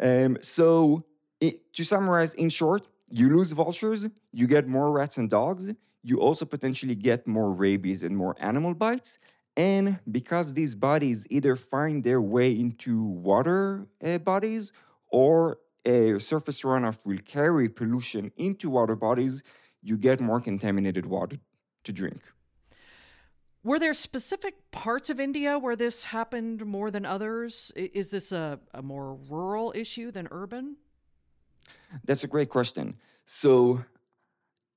Um, 0.00 0.36
so 0.42 1.04
it, 1.40 1.72
to 1.74 1.84
summarize, 1.84 2.34
in 2.34 2.48
short, 2.50 2.86
you 3.08 3.28
lose 3.34 3.52
vultures, 3.52 4.08
you 4.32 4.46
get 4.48 4.66
more 4.66 4.90
rats 4.90 5.16
and 5.16 5.30
dogs, 5.30 5.72
you 6.02 6.20
also 6.20 6.44
potentially 6.44 6.96
get 6.96 7.26
more 7.26 7.50
rabies 7.52 8.02
and 8.02 8.16
more 8.16 8.36
animal 8.40 8.74
bites. 8.74 9.18
And 9.56 10.00
because 10.10 10.54
these 10.54 10.74
bodies 10.74 11.26
either 11.30 11.54
find 11.54 12.02
their 12.02 12.20
way 12.20 12.50
into 12.50 13.04
water 13.04 13.86
uh, 14.04 14.18
bodies 14.18 14.72
or 15.10 15.58
a 15.84 16.18
surface 16.18 16.62
runoff 16.62 16.98
will 17.04 17.18
carry 17.24 17.68
pollution 17.68 18.32
into 18.36 18.68
water 18.68 18.96
bodies, 18.96 19.42
you 19.82 19.96
get 19.96 20.20
more 20.20 20.40
contaminated 20.40 21.06
water 21.06 21.36
to 21.84 21.92
drink. 21.92 22.22
Were 23.62 23.78
there 23.78 23.94
specific 23.94 24.70
parts 24.72 25.08
of 25.08 25.20
India 25.20 25.58
where 25.58 25.76
this 25.76 26.04
happened 26.04 26.66
more 26.66 26.90
than 26.90 27.06
others? 27.06 27.72
Is 27.76 28.10
this 28.10 28.32
a, 28.32 28.60
a 28.74 28.82
more 28.82 29.14
rural 29.14 29.72
issue 29.74 30.10
than 30.10 30.28
urban? 30.30 30.76
That's 32.04 32.24
a 32.24 32.26
great 32.26 32.50
question. 32.50 32.96
So, 33.24 33.82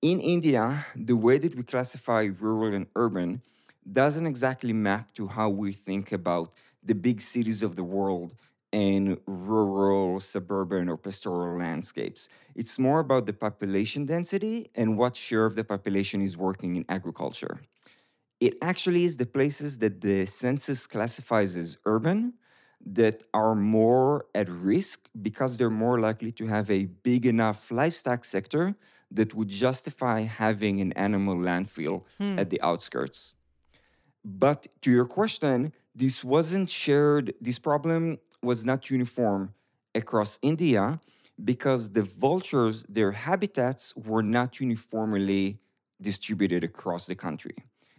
in 0.02 0.22
India, 0.22 0.86
the 0.96 1.18
way 1.18 1.38
that 1.38 1.56
we 1.56 1.64
classify 1.64 2.30
rural 2.40 2.74
and 2.74 2.88
urban 2.96 3.42
doesn't 3.92 4.28
exactly 4.28 4.74
map 4.74 5.14
to 5.14 5.28
how 5.28 5.50
we 5.50 5.72
think 5.72 6.12
about 6.12 6.54
the 6.84 6.96
big 6.96 7.22
cities 7.22 7.64
of 7.64 7.76
the 7.76 7.84
world 7.84 8.34
and 8.74 9.18
rural, 9.26 10.20
suburban, 10.20 10.90
or 10.90 10.98
pastoral 10.98 11.58
landscapes. 11.58 12.28
It's 12.56 12.78
more 12.78 13.00
about 13.00 13.26
the 13.26 13.34
population 13.34 14.06
density 14.06 14.70
and 14.76 14.98
what 14.98 15.16
share 15.16 15.46
of 15.46 15.56
the 15.56 15.64
population 15.64 16.22
is 16.22 16.36
working 16.36 16.76
in 16.76 16.86
agriculture. 16.90 17.62
It 18.40 18.58
actually 18.62 19.06
is 19.06 19.18
the 19.18 19.26
places 19.26 19.80
that 19.80 20.02
the 20.02 20.26
census 20.26 20.86
classifies 20.86 21.56
as 21.56 21.78
urban 21.86 22.34
that 22.86 23.24
are 23.34 23.56
more 23.56 24.26
at 24.36 24.48
risk 24.50 25.10
because 25.22 25.58
they're 25.58 25.70
more 25.70 26.00
likely 26.00 26.32
to 26.34 26.46
have 26.48 26.70
a 26.70 26.86
big 26.86 27.26
enough 27.26 27.72
livestock 27.72 28.24
sector 28.24 28.76
that 29.10 29.34
would 29.34 29.48
justify 29.48 30.22
having 30.22 30.80
an 30.80 30.92
animal 30.94 31.36
landfill 31.36 32.04
hmm. 32.20 32.38
at 32.38 32.50
the 32.50 32.62
outskirts. 32.62 33.34
But 34.28 34.68
to 34.82 34.92
your 34.92 35.06
question, 35.06 35.72
this 35.96 36.22
wasn't 36.22 36.70
shared, 36.70 37.34
this 37.40 37.60
problem 37.60 38.20
was 38.44 38.66
not 38.66 38.90
uniform 38.90 39.54
across 39.96 40.38
India 40.42 41.00
because 41.42 41.92
the 41.92 42.04
vultures, 42.04 42.84
their 42.90 43.14
habitats 43.14 43.96
were 43.96 44.22
not 44.22 44.60
uniformly 44.60 45.60
distributed 46.02 46.66
across 46.66 47.06
the 47.06 47.16
country. 47.16 47.56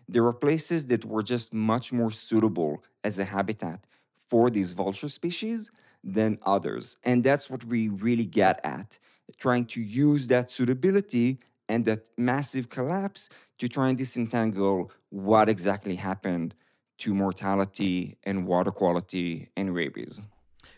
There 0.07 0.23
were 0.23 0.35
places 0.35 0.87
that 0.89 1.07
were 1.07 1.23
just 1.23 1.55
much 1.55 1.95
more 1.95 2.11
suitable 2.11 2.85
as 3.03 3.19
a 3.19 3.25
habitat 3.25 3.87
for 4.19 4.51
these 4.51 4.75
vulture 4.75 5.09
species 5.09 5.71
than 6.05 6.39
others. 6.43 6.99
And 7.05 7.25
that's 7.25 7.49
what 7.49 7.65
we 7.65 7.89
really 7.89 8.27
get 8.27 8.61
at, 8.65 8.99
trying 9.39 9.65
to 9.67 9.81
use 9.81 10.27
that 10.27 10.51
suitability 10.51 11.39
and 11.69 11.85
that 11.85 12.07
massive 12.17 12.69
collapse 12.69 13.29
to 13.59 13.69
try 13.69 13.89
and 13.89 13.99
disentangle 13.99 14.91
what 15.11 15.49
exactly 15.49 15.97
happened 15.97 16.55
to 16.99 17.15
mortality 17.15 18.17
and 18.25 18.47
water 18.47 18.71
quality 18.71 19.49
and 19.57 19.75
rabies. 19.75 20.21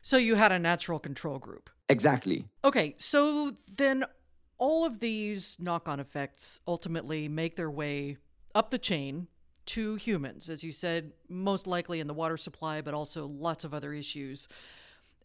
So 0.02 0.16
you 0.16 0.34
had 0.34 0.52
a 0.52 0.58
natural 0.58 0.98
control 0.98 1.38
group. 1.38 1.70
Exactly. 1.88 2.46
Okay, 2.64 2.94
so 2.98 3.54
then 3.76 4.04
all 4.58 4.84
of 4.84 5.00
these 5.00 5.56
knock 5.58 5.88
on 5.88 6.00
effects 6.00 6.60
ultimately 6.66 7.28
make 7.28 7.56
their 7.56 7.70
way 7.70 8.18
up 8.54 8.70
the 8.70 8.78
chain 8.78 9.26
to 9.66 9.94
humans, 9.96 10.50
as 10.50 10.62
you 10.62 10.72
said, 10.72 11.12
most 11.28 11.66
likely 11.66 12.00
in 12.00 12.06
the 12.06 12.14
water 12.14 12.36
supply, 12.36 12.80
but 12.80 12.92
also 12.92 13.26
lots 13.26 13.64
of 13.64 13.72
other 13.72 13.92
issues. 13.92 14.48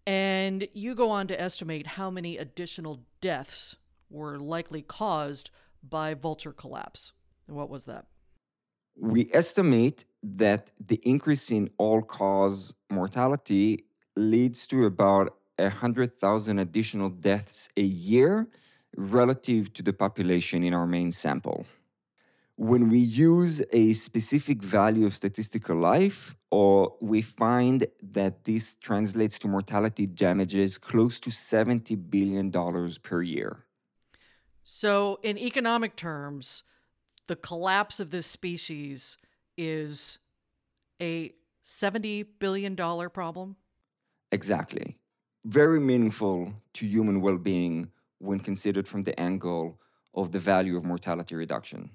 And 0.05 0.67
you 0.73 0.93
go 0.93 1.09
on 1.09 1.27
to 1.27 1.41
estimate 1.41 1.87
how 1.87 2.09
many 2.11 2.37
additional 2.37 3.01
deaths 3.21 3.75
were 4.09 4.39
likely 4.39 4.81
caused 4.81 5.49
by 5.87 6.13
vulture 6.13 6.51
collapse. 6.51 7.13
And 7.47 7.55
what 7.55 7.69
was 7.69 7.85
that? 7.85 8.05
We 8.97 9.29
estimate 9.33 10.05
that 10.23 10.71
the 10.79 11.01
increase 11.03 11.51
in 11.51 11.69
all 11.77 12.01
cause 12.01 12.73
mortality 12.89 13.85
leads 14.15 14.65
to 14.67 14.85
about 14.85 15.35
100,000 15.57 16.59
additional 16.59 17.09
deaths 17.09 17.69
a 17.75 17.81
year 17.81 18.47
relative 18.95 19.73
to 19.73 19.83
the 19.83 19.93
population 19.93 20.63
in 20.63 20.73
our 20.73 20.87
main 20.87 21.11
sample. 21.11 21.65
When 22.57 22.89
we 22.89 22.99
use 22.99 23.61
a 23.73 23.91
specific 23.93 24.63
value 24.63 25.05
of 25.05 25.13
statistical 25.13 25.75
life, 25.75 26.37
or 26.51 26.95
we 27.01 27.21
find 27.21 27.85
that 28.01 28.45
this 28.45 28.75
translates 28.75 29.37
to 29.39 29.49
mortality 29.49 30.07
damages 30.07 30.77
close 30.77 31.19
to 31.19 31.29
$70 31.29 32.09
billion 32.09 32.49
per 33.03 33.21
year. 33.21 33.64
So, 34.67 35.19
in 35.21 35.37
economic 35.37 35.95
terms, 35.95 36.63
the 37.27 37.35
collapse 37.35 37.99
of 37.99 38.09
this 38.09 38.25
species 38.25 39.17
is 39.57 40.17
a 40.99 41.33
$70 41.63 42.25
billion 42.39 42.75
problem? 42.75 43.57
Exactly. 44.31 44.97
Very 45.45 45.79
meaningful 45.79 46.51
to 46.73 46.85
human 46.87 47.21
well 47.21 47.37
being 47.37 47.91
when 48.17 48.39
considered 48.39 48.87
from 48.87 49.03
the 49.03 49.17
angle 49.19 49.79
of 50.15 50.31
the 50.31 50.39
value 50.39 50.75
of 50.75 50.83
mortality 50.83 51.35
reduction. 51.35 51.91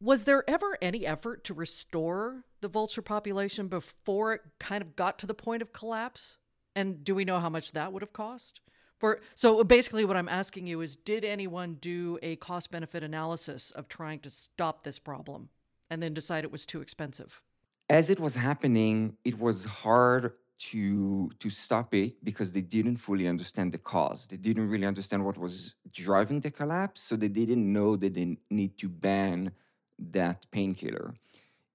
Was 0.00 0.24
there 0.24 0.48
ever 0.48 0.78
any 0.80 1.06
effort 1.06 1.44
to 1.44 1.52
restore 1.52 2.44
the 2.62 2.68
vulture 2.68 3.02
population 3.02 3.68
before 3.68 4.32
it 4.32 4.40
kind 4.58 4.80
of 4.80 4.96
got 4.96 5.18
to 5.18 5.26
the 5.26 5.34
point 5.34 5.60
of 5.60 5.74
collapse? 5.74 6.38
And 6.74 7.04
do 7.04 7.14
we 7.14 7.26
know 7.26 7.40
how 7.40 7.50
much 7.50 7.72
that 7.72 7.92
would 7.92 8.00
have 8.00 8.14
cost? 8.14 8.62
For 9.00 9.20
so 9.34 9.64
basically 9.64 10.04
what 10.04 10.16
I'm 10.16 10.28
asking 10.28 10.66
you 10.66 10.82
is 10.82 10.94
did 10.94 11.24
anyone 11.24 11.78
do 11.80 12.18
a 12.22 12.36
cost 12.36 12.70
benefit 12.70 13.02
analysis 13.02 13.70
of 13.72 13.88
trying 13.88 14.20
to 14.20 14.30
stop 14.30 14.84
this 14.84 14.98
problem 14.98 15.48
and 15.88 16.02
then 16.02 16.12
decide 16.12 16.44
it 16.44 16.52
was 16.52 16.66
too 16.66 16.82
expensive? 16.82 17.40
As 17.88 18.10
it 18.10 18.20
was 18.20 18.36
happening, 18.36 19.16
it 19.24 19.38
was 19.38 19.64
hard 19.64 20.34
to 20.70 21.30
to 21.38 21.48
stop 21.48 21.94
it 21.94 22.22
because 22.22 22.52
they 22.52 22.60
didn't 22.60 22.98
fully 22.98 23.26
understand 23.26 23.72
the 23.72 23.78
cause. 23.78 24.26
They 24.26 24.36
didn't 24.36 24.68
really 24.68 24.86
understand 24.86 25.24
what 25.24 25.38
was 25.38 25.76
driving 25.90 26.40
the 26.40 26.50
collapse, 26.50 27.00
so 27.00 27.16
they 27.16 27.28
didn't 27.28 27.72
know 27.72 27.96
that 27.96 28.12
they 28.12 28.36
need 28.50 28.76
to 28.78 28.88
ban 28.90 29.52
that 30.12 30.46
painkiller. 30.50 31.14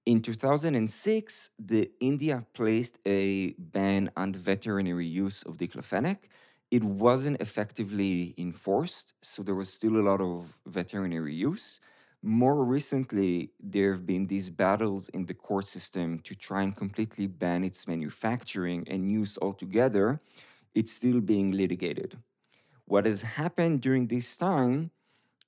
In 0.06 0.22
2006, 0.22 1.50
the 1.58 1.90
India 1.98 2.46
placed 2.54 3.00
a 3.04 3.54
ban 3.58 4.12
on 4.16 4.32
veterinary 4.32 5.06
use 5.06 5.42
of 5.42 5.56
diclofenac. 5.56 6.18
It 6.76 6.84
wasn't 6.84 7.40
effectively 7.40 8.34
enforced, 8.36 9.14
so 9.22 9.42
there 9.42 9.54
was 9.62 9.72
still 9.78 9.96
a 9.98 10.04
lot 10.10 10.20
of 10.20 10.58
veterinary 10.66 11.34
use. 11.34 11.80
More 12.22 12.64
recently, 12.64 13.52
there 13.60 13.90
have 13.92 14.04
been 14.12 14.26
these 14.26 14.50
battles 14.50 15.08
in 15.16 15.22
the 15.26 15.34
court 15.48 15.66
system 15.66 16.18
to 16.20 16.34
try 16.34 16.60
and 16.62 16.74
completely 16.82 17.26
ban 17.28 17.60
its 17.64 17.86
manufacturing 17.94 18.80
and 18.92 19.10
use 19.10 19.32
altogether. 19.40 20.20
It's 20.74 20.92
still 20.92 21.20
being 21.20 21.52
litigated. 21.52 22.10
What 22.86 23.06
has 23.06 23.22
happened 23.22 23.82
during 23.82 24.06
this 24.08 24.36
time 24.36 24.90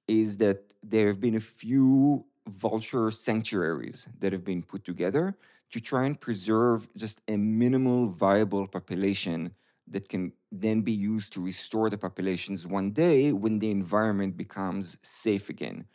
is 0.08 0.38
that 0.38 0.74
there 0.82 1.06
have 1.08 1.20
been 1.20 1.36
a 1.36 1.40
few 1.40 2.26
vulture 2.48 3.10
sanctuaries 3.10 4.08
that 4.20 4.32
have 4.32 4.44
been 4.44 4.62
put 4.62 4.84
together 4.84 5.36
to 5.70 5.80
try 5.80 6.06
and 6.06 6.20
preserve 6.20 6.88
just 6.96 7.20
a 7.28 7.36
minimal 7.36 8.08
viable 8.08 8.66
population 8.66 9.52
that 9.90 10.08
can 10.08 10.32
then 10.52 10.82
be 10.82 10.92
used 10.92 11.32
to 11.34 11.40
restore 11.40 11.90
the 11.90 11.98
populations 11.98 12.66
one 12.66 12.90
day 12.92 13.32
when 13.32 13.58
the 13.58 13.70
environment 13.70 14.36
becomes 14.36 14.96
safe 15.02 15.48
again. 15.48 15.86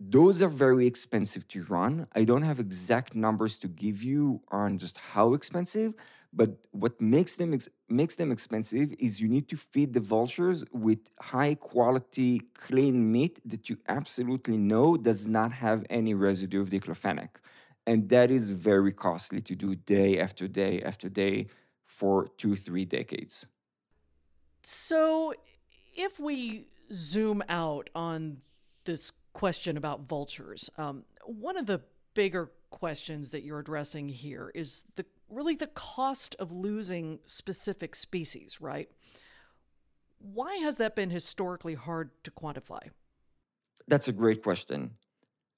Those 0.00 0.42
are 0.42 0.48
very 0.48 0.86
expensive 0.86 1.46
to 1.48 1.62
run. 1.64 2.08
I 2.14 2.24
don't 2.24 2.42
have 2.42 2.58
exact 2.58 3.14
numbers 3.14 3.56
to 3.58 3.68
give 3.68 4.02
you 4.02 4.42
on 4.50 4.76
just 4.78 4.98
how 4.98 5.32
expensive, 5.34 5.94
but 6.32 6.50
what 6.72 7.00
makes 7.00 7.36
them 7.36 7.54
ex- 7.54 7.68
makes 7.88 8.16
them 8.16 8.32
expensive 8.32 8.92
is 8.98 9.20
you 9.20 9.28
need 9.28 9.48
to 9.50 9.56
feed 9.56 9.92
the 9.92 10.00
vultures 10.00 10.64
with 10.72 10.98
high 11.20 11.54
quality 11.54 12.40
clean 12.54 13.12
meat 13.12 13.38
that 13.44 13.70
you 13.70 13.76
absolutely 13.88 14.56
know 14.58 14.96
does 14.96 15.28
not 15.28 15.52
have 15.52 15.84
any 15.88 16.14
residue 16.14 16.60
of 16.60 16.70
diclofenac. 16.70 17.28
And 17.86 18.08
that 18.10 18.30
is 18.30 18.50
very 18.50 18.92
costly 18.92 19.40
to 19.42 19.54
do 19.54 19.74
day 19.74 20.18
after 20.18 20.48
day 20.48 20.82
after 20.82 21.08
day 21.08 21.46
for 21.92 22.28
2 22.38 22.56
3 22.56 22.84
decades. 22.84 23.46
So, 24.62 25.34
if 25.94 26.18
we 26.18 26.66
zoom 26.92 27.42
out 27.48 27.90
on 27.94 28.38
this 28.84 29.12
question 29.32 29.76
about 29.76 30.08
vultures. 30.08 30.70
Um, 30.76 31.04
one 31.24 31.56
of 31.56 31.66
the 31.66 31.80
bigger 32.14 32.50
questions 32.70 33.30
that 33.30 33.42
you're 33.42 33.58
addressing 33.58 34.08
here 34.08 34.50
is 34.54 34.84
the 34.96 35.04
really 35.28 35.54
the 35.54 35.66
cost 35.68 36.36
of 36.38 36.52
losing 36.52 37.18
specific 37.24 37.94
species, 37.94 38.60
right? 38.60 38.88
Why 40.18 40.56
has 40.56 40.76
that 40.76 40.94
been 40.94 41.10
historically 41.10 41.74
hard 41.74 42.10
to 42.24 42.30
quantify? 42.30 42.90
That's 43.88 44.08
a 44.08 44.12
great 44.12 44.42
question. 44.42 44.92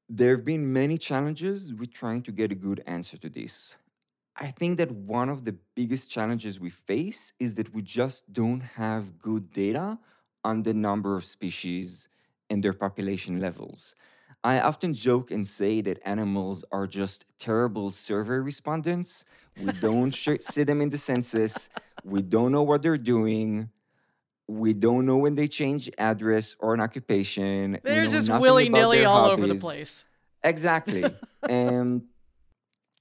There 0.08 0.36
have 0.36 0.44
been 0.44 0.72
many 0.72 0.96
challenges 0.96 1.74
with 1.74 1.92
trying 1.92 2.22
to 2.22 2.32
get 2.32 2.52
a 2.52 2.54
good 2.54 2.82
answer 2.86 3.16
to 3.18 3.28
this. 3.28 3.76
I 4.36 4.48
think 4.48 4.78
that 4.78 4.90
one 4.90 5.28
of 5.28 5.44
the 5.44 5.56
biggest 5.74 6.10
challenges 6.10 6.58
we 6.58 6.70
face 6.70 7.32
is 7.38 7.54
that 7.54 7.72
we 7.72 7.82
just 7.82 8.32
don't 8.32 8.60
have 8.60 9.18
good 9.18 9.52
data 9.52 9.98
on 10.42 10.62
the 10.62 10.74
number 10.74 11.16
of 11.16 11.24
species 11.24 12.08
and 12.50 12.62
their 12.62 12.72
population 12.72 13.40
levels. 13.40 13.94
I 14.42 14.60
often 14.60 14.92
joke 14.92 15.30
and 15.30 15.46
say 15.46 15.80
that 15.82 16.00
animals 16.04 16.64
are 16.70 16.86
just 16.86 17.24
terrible 17.38 17.90
survey 17.90 18.34
respondents. 18.34 19.24
We 19.58 19.72
don't 19.72 20.10
sh- 20.10 20.40
see 20.40 20.64
them 20.64 20.82
in 20.82 20.90
the 20.90 20.98
census. 20.98 21.70
We 22.04 22.20
don't 22.20 22.52
know 22.52 22.62
what 22.62 22.82
they're 22.82 22.98
doing. 22.98 23.70
We 24.46 24.74
don't 24.74 25.06
know 25.06 25.16
when 25.16 25.36
they 25.36 25.48
change 25.48 25.90
address 25.96 26.56
or 26.58 26.74
an 26.74 26.80
occupation. 26.80 27.78
They're 27.82 28.06
just 28.06 28.28
willy 28.28 28.68
nilly 28.68 29.06
all 29.06 29.30
hobbies. 29.30 29.44
over 29.44 29.54
the 29.54 29.60
place. 29.60 30.04
Exactly. 30.42 31.04
and 31.48 32.02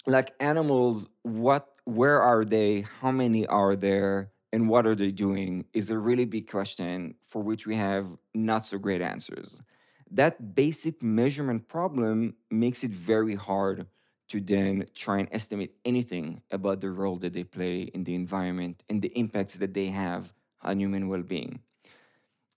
like 0.06 0.34
animals, 0.39 1.08
what 1.24 1.70
where 1.86 2.22
are 2.22 2.46
they? 2.46 2.86
How 3.02 3.12
many 3.12 3.46
are 3.48 3.76
there? 3.76 4.34
and 4.54 4.70
what 4.70 4.86
are 4.86 4.94
they 4.94 5.12
doing 5.12 5.66
is 5.74 5.89
a 5.89 5.98
really 5.98 6.26
big 6.26 6.48
question 6.48 7.16
for 7.24 7.42
which 7.42 7.66
we 7.66 7.76
have 7.76 8.06
not 8.36 8.63
so 8.63 8.78
great 8.78 9.02
answers. 9.02 9.63
That 10.12 10.54
basic 10.54 11.02
measurement 11.02 11.68
problem 11.68 12.36
makes 12.52 12.84
it 12.84 12.92
very 12.92 13.34
hard 13.34 13.88
to 14.30 14.39
then 14.39 14.86
try 14.94 15.18
and 15.18 15.28
estimate 15.32 15.74
anything 15.84 16.44
about 16.52 16.82
the 16.82 16.92
role 16.92 17.18
that 17.18 17.34
they 17.34 17.44
play 17.44 17.82
in 17.96 18.04
the 18.04 18.13
environment 18.13 18.84
and 18.89 19.02
the 19.02 19.12
impacts 19.18 19.58
that 19.58 19.74
they 19.74 19.88
have 19.88 20.32
on 20.62 20.80
human 20.80 21.10
well 21.10 21.24
being. 21.24 21.60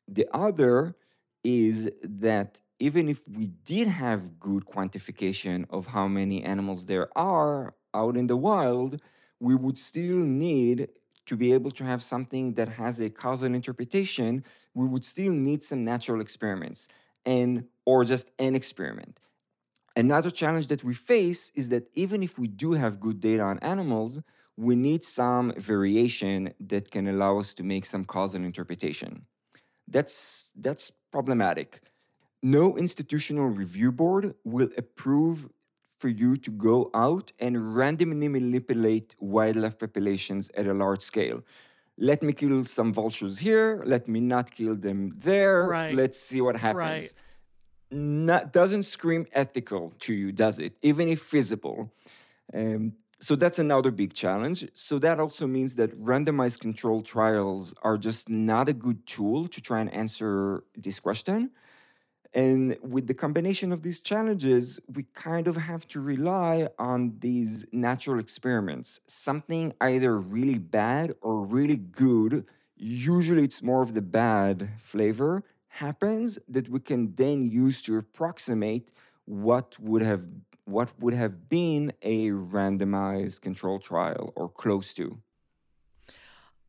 The 0.07 0.29
other 0.35 0.97
is 1.43 1.89
that 2.03 2.61
even 2.79 3.09
if 3.09 3.27
we 3.29 3.47
did 3.47 3.89
have 3.89 4.39
good 4.39 4.65
quantification 4.65 5.65
of 5.71 5.87
how 5.87 6.07
many 6.09 6.43
animals 6.43 6.87
there 6.87 7.09
are 7.17 7.75
out 7.95 8.17
in 8.17 8.27
the 8.27 8.37
wild, 8.37 9.01
we 9.41 9.55
would 9.55 9.79
still 9.79 10.17
need 10.17 10.89
to 11.27 11.37
be 11.37 11.53
able 11.53 11.71
to 11.73 11.85
have 11.85 12.03
something 12.03 12.55
that 12.55 12.69
has 12.69 13.01
a 13.01 13.11
causal 13.11 13.53
interpretation, 13.55 14.45
we 14.75 14.87
would 14.87 15.05
still 15.05 15.33
need 15.33 15.62
some 15.62 15.85
natural 15.85 16.21
experiments 16.21 16.89
and 17.25 17.65
or 17.85 18.05
just 18.05 18.31
an 18.39 18.55
experiment. 18.55 19.19
Another 19.97 20.31
challenge 20.31 20.69
that 20.69 20.85
we 20.85 20.95
face 20.95 21.51
is 21.55 21.71
that 21.71 21.89
even 21.95 22.23
if 22.23 22.39
we 22.39 22.47
do 22.47 22.73
have 22.73 23.01
good 23.01 23.19
data 23.19 23.43
on 23.43 23.59
animals, 23.61 24.21
we 24.57 24.77
need 24.77 25.03
some 25.03 25.53
variation 25.57 26.53
that 26.61 26.91
can 26.91 27.09
allow 27.09 27.39
us 27.39 27.55
to 27.55 27.62
make 27.62 27.87
some 27.87 28.05
causal 28.05 28.45
interpretation. 28.45 29.27
That's 29.89 30.53
that's 30.57 30.93
problematic. 31.11 31.83
No 32.42 32.77
institutional 32.77 33.49
review 33.49 33.92
board 33.92 34.35
will 34.44 34.70
approve 34.77 35.49
for 35.99 36.09
you 36.09 36.37
to 36.37 36.51
go 36.51 36.90
out 36.94 37.33
and 37.38 37.75
randomly 37.75 38.29
manipulate 38.29 39.16
wildlife 39.18 39.79
populations 39.79 40.51
at 40.55 40.66
a 40.66 40.75
large 40.75 41.01
scale. 41.01 41.42
Let 41.99 42.22
me 42.22 42.35
kill 42.35 42.62
some 42.64 42.92
vultures 42.92 43.38
here. 43.38 43.83
Let 43.87 44.07
me 44.07 44.20
not 44.20 44.51
kill 44.51 44.77
them 44.77 45.14
there. 45.16 45.66
Right. 45.66 45.94
Let's 45.94 46.20
see 46.20 46.42
what 46.42 46.57
happens. 46.57 46.77
Right. 46.77 47.14
Not, 47.90 48.53
doesn't 48.53 48.83
scream 48.83 49.27
ethical 49.33 49.90
to 50.01 50.12
you, 50.12 50.33
does 50.33 50.59
it? 50.59 50.77
Even 50.83 51.09
if 51.09 51.20
feasible. 51.22 51.90
Um, 52.53 52.92
so 53.18 53.35
that's 53.35 53.59
another 53.59 53.90
big 53.90 54.12
challenge. 54.12 54.68
So 54.75 54.99
that 54.99 55.18
also 55.18 55.46
means 55.46 55.77
that 55.77 55.99
randomized 55.99 56.61
control 56.61 57.01
trials 57.01 57.72
are 57.83 57.96
just 57.96 58.29
not 58.29 58.68
a 58.68 58.75
good 58.75 59.07
tool 59.07 59.49
to 59.49 59.61
try 59.62 59.81
and 59.81 59.92
answer 59.94 60.64
this 60.77 61.01
question. 61.01 61.51
And 62.37 62.77
with 62.83 63.07
the 63.07 63.14
combination 63.14 63.72
of 63.72 63.81
these 63.81 63.99
challenges, 63.99 64.79
we 64.92 65.05
kind 65.14 65.49
of 65.49 65.57
have 65.57 65.88
to 65.88 66.03
rely 66.03 66.68
on 66.79 67.16
these 67.20 67.64
natural 67.72 68.20
experiments. 68.20 69.01
Something 69.07 69.72
either 69.81 70.18
really 70.18 70.59
bad 70.59 71.14
or 71.22 71.40
really 71.46 71.77
good, 71.77 72.44
usually 72.77 73.42
it's 73.44 73.62
more 73.62 73.81
of 73.81 73.94
the 73.94 74.03
bad 74.03 74.68
flavor, 74.79 75.44
happens 75.68 76.38
that 76.46 76.68
we 76.68 76.81
can 76.81 77.14
then 77.14 77.51
use 77.51 77.81
to 77.83 77.96
approximate 77.96 78.92
what 79.25 79.75
would 79.81 80.03
have 80.03 80.27
what 80.66 80.90
would 80.99 81.14
have 81.14 81.49
been 81.49 81.92
a 82.03 82.31
randomized 82.31 83.40
control 83.40 83.79
trial 83.79 84.33
or 84.35 84.49
close 84.49 84.92
to. 84.92 85.22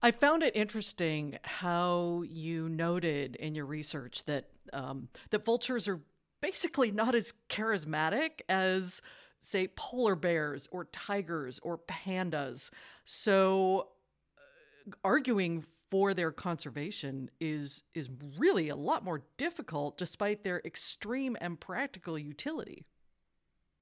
I 0.02 0.12
found 0.12 0.44
it 0.44 0.56
interesting 0.56 1.40
how 1.44 2.24
you 2.28 2.70
noted 2.70 3.36
in 3.38 3.56
your 3.56 3.66
research 3.66 4.24
that 4.26 4.50
um, 4.74 5.10
that 5.32 5.46
vultures 5.46 5.88
are 5.88 6.02
basically 6.42 6.92
not 6.92 7.16
as 7.16 7.34
charismatic 7.50 8.42
as, 8.48 9.02
say, 9.40 9.70
polar 9.76 10.16
bears 10.16 10.68
or 10.72 10.86
tigers 10.86 11.60
or 11.64 11.80
pandas. 11.80 12.70
So, 13.06 13.90
uh, 14.38 14.92
arguing 15.04 15.64
for 15.90 16.14
their 16.14 16.32
conservation 16.32 17.30
is 17.40 17.84
is 17.96 18.10
really 18.38 18.70
a 18.70 18.76
lot 18.76 19.04
more 19.04 19.24
difficult, 19.38 19.98
despite 19.98 20.44
their 20.44 20.62
extreme 20.64 21.36
and 21.42 21.60
practical 21.60 22.20
utility. 22.20 22.86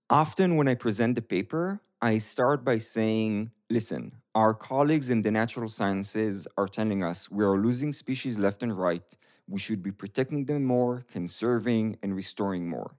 Often, 0.09 0.55
when 0.55 0.67
I 0.67 0.75
present 0.75 1.15
the 1.15 1.21
paper, 1.21 1.81
I 1.99 2.19
start 2.19 2.63
by 2.63 2.77
saying, 2.77 3.49
listen, 3.71 4.11
our 4.35 4.53
colleagues 4.53 5.09
in 5.09 5.23
the 5.23 5.31
natural 5.31 5.67
sciences 5.67 6.47
are 6.57 6.67
telling 6.67 7.01
us 7.03 7.31
we 7.31 7.43
are 7.43 7.57
losing 7.57 7.91
species 7.91 8.37
left 8.37 8.61
and 8.61 8.77
right. 8.77 9.03
We 9.47 9.59
should 9.59 9.81
be 9.81 9.91
protecting 9.91 10.45
them 10.45 10.63
more, 10.63 11.03
conserving, 11.11 11.97
and 12.03 12.15
restoring 12.15 12.69
more. 12.69 12.95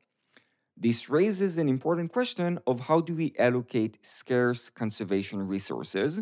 This 0.77 1.09
raises 1.09 1.59
an 1.59 1.69
important 1.69 2.13
question 2.13 2.59
of 2.67 2.81
how 2.81 3.01
do 3.01 3.15
we 3.15 3.35
allocate 3.39 4.05
scarce 4.05 4.69
conservation 4.69 5.47
resources 5.47 6.21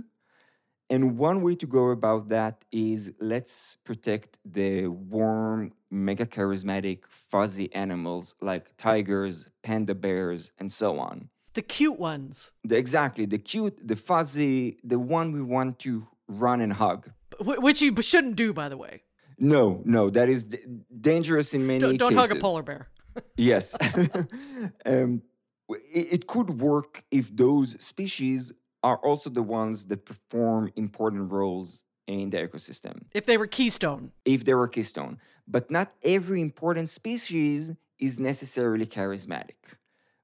and 0.90 1.18
one 1.18 1.42
way 1.42 1.54
to 1.56 1.66
go 1.66 1.90
about 1.90 2.28
that 2.28 2.64
is 2.70 3.12
let's 3.18 3.76
protect 3.84 4.38
the 4.44 4.86
warm, 4.88 5.72
mega 5.90 6.26
charismatic, 6.26 7.00
fuzzy 7.08 7.72
animals 7.74 8.34
like 8.40 8.76
tigers, 8.76 9.48
panda 9.62 9.94
bears, 9.94 10.52
and 10.58 10.70
so 10.70 10.98
on. 10.98 11.30
The 11.54 11.62
cute 11.62 11.98
ones. 11.98 12.50
The, 12.64 12.76
exactly. 12.76 13.26
The 13.26 13.38
cute, 13.38 13.86
the 13.86 13.96
fuzzy, 13.96 14.78
the 14.84 14.98
one 14.98 15.32
we 15.32 15.40
want 15.40 15.78
to 15.80 16.06
run 16.28 16.60
and 16.60 16.72
hug. 16.72 17.10
Which 17.40 17.80
you 17.80 17.94
shouldn't 18.02 18.36
do, 18.36 18.52
by 18.52 18.68
the 18.68 18.76
way. 18.76 19.02
No, 19.38 19.82
no, 19.84 20.10
that 20.10 20.28
is 20.28 20.44
d- 20.44 20.58
dangerous 21.00 21.54
in 21.54 21.66
many 21.66 21.80
don't, 21.80 21.96
don't 21.96 22.14
cases. 22.14 22.28
hug 22.28 22.38
a 22.38 22.40
polar 22.40 22.62
bear. 22.62 22.88
yes. 23.36 23.76
um, 24.86 25.22
it, 25.68 26.06
it 26.12 26.26
could 26.26 26.60
work 26.60 27.04
if 27.10 27.34
those 27.34 27.82
species 27.84 28.52
are 28.84 28.98
also 28.98 29.30
the 29.30 29.42
ones 29.42 29.86
that 29.86 30.04
perform 30.04 30.70
important 30.76 31.32
roles 31.32 31.82
in 32.06 32.28
the 32.28 32.36
ecosystem. 32.46 32.94
If 33.12 33.24
they 33.24 33.38
were 33.38 33.46
keystone. 33.46 34.12
If 34.26 34.44
they 34.44 34.54
were 34.54 34.68
keystone. 34.68 35.18
But 35.48 35.70
not 35.70 35.94
every 36.04 36.40
important 36.42 36.90
species 36.90 37.72
is 37.98 38.20
necessarily 38.20 38.86
charismatic. 38.86 39.60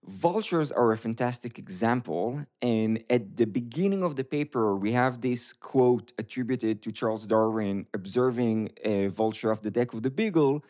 Vultures 0.05 0.71
are 0.73 0.93
a 0.93 0.99
fantastic 0.99 1.59
example. 1.59 2.45
And 2.61 3.03
at 3.09 3.37
the 3.39 3.47
beginning 3.47 4.03
of 4.05 4.17
the 4.17 4.25
paper, 4.25 4.77
we 4.77 4.93
have 4.93 5.23
this 5.23 5.55
quote 5.55 6.13
attributed 6.19 6.83
to 6.83 6.93
Charles 6.93 7.27
Darwin 7.27 7.87
observing 7.95 8.73
a 8.85 9.07
vulture 9.07 9.51
off 9.51 9.63
the 9.63 9.71
deck 9.71 9.95
of 9.95 10.03
the 10.03 10.11
Beagle, 10.11 10.63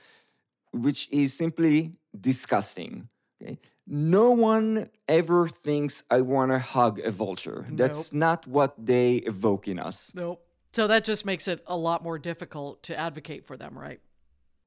which 0.73 1.09
is 1.11 1.33
simply 1.35 1.93
disgusting. 2.21 3.09
Okay? 3.43 3.59
No 3.91 4.31
one 4.31 4.89
ever 5.09 5.49
thinks 5.49 6.05
I 6.11 6.21
want 6.21 6.53
to 6.53 6.61
hug 6.61 7.01
a 7.01 7.11
vulture. 7.11 7.67
Nope. 7.69 7.77
That's 7.77 8.13
not 8.13 8.47
what 8.47 8.75
they 8.79 9.17
evoke 9.17 9.67
in 9.67 9.81
us. 9.81 10.13
Nope. 10.15 10.41
So 10.73 10.87
that 10.87 11.05
just 11.05 11.27
makes 11.27 11.49
it 11.49 11.65
a 11.67 11.77
lot 11.77 12.05
more 12.05 12.17
difficult 12.17 12.85
to 12.85 12.97
advocate 12.97 13.45
for 13.45 13.57
them, 13.57 13.77
right? 13.77 14.01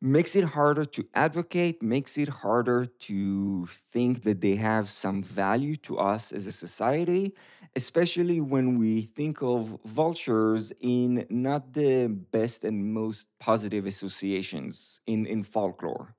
Makes 0.02 0.36
it 0.36 0.44
harder 0.44 0.84
to 0.84 1.08
advocate, 1.14 1.82
makes 1.82 2.18
it 2.18 2.28
harder 2.28 2.84
to 2.84 3.66
think 3.68 4.24
that 4.24 4.42
they 4.42 4.56
have 4.56 4.90
some 4.90 5.22
value 5.22 5.78
to 5.78 5.98
us 5.98 6.34
as 6.34 6.46
a 6.46 6.52
society, 6.52 7.34
especially 7.78 8.42
when 8.42 8.78
we 8.78 9.04
think 9.04 9.42
of 9.42 9.80
vultures 9.86 10.74
in 10.82 11.26
not 11.30 11.72
the 11.72 12.08
best 12.08 12.66
and 12.66 12.94
most 12.94 13.28
positive 13.40 13.86
associations 13.86 15.00
in, 15.08 15.26
in 15.26 15.42
folklore. 15.44 16.14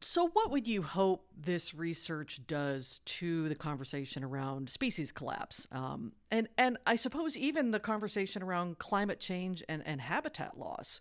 So, 0.00 0.28
what 0.28 0.50
would 0.50 0.66
you 0.66 0.82
hope 0.82 1.26
this 1.36 1.74
research 1.74 2.40
does 2.46 3.00
to 3.06 3.48
the 3.48 3.54
conversation 3.54 4.22
around 4.22 4.68
species 4.68 5.10
collapse, 5.10 5.66
um, 5.72 6.12
and 6.30 6.48
and 6.58 6.76
I 6.86 6.96
suppose 6.96 7.36
even 7.36 7.70
the 7.70 7.80
conversation 7.80 8.42
around 8.42 8.78
climate 8.78 9.20
change 9.20 9.62
and, 9.68 9.82
and 9.86 10.00
habitat 10.00 10.58
loss? 10.58 11.00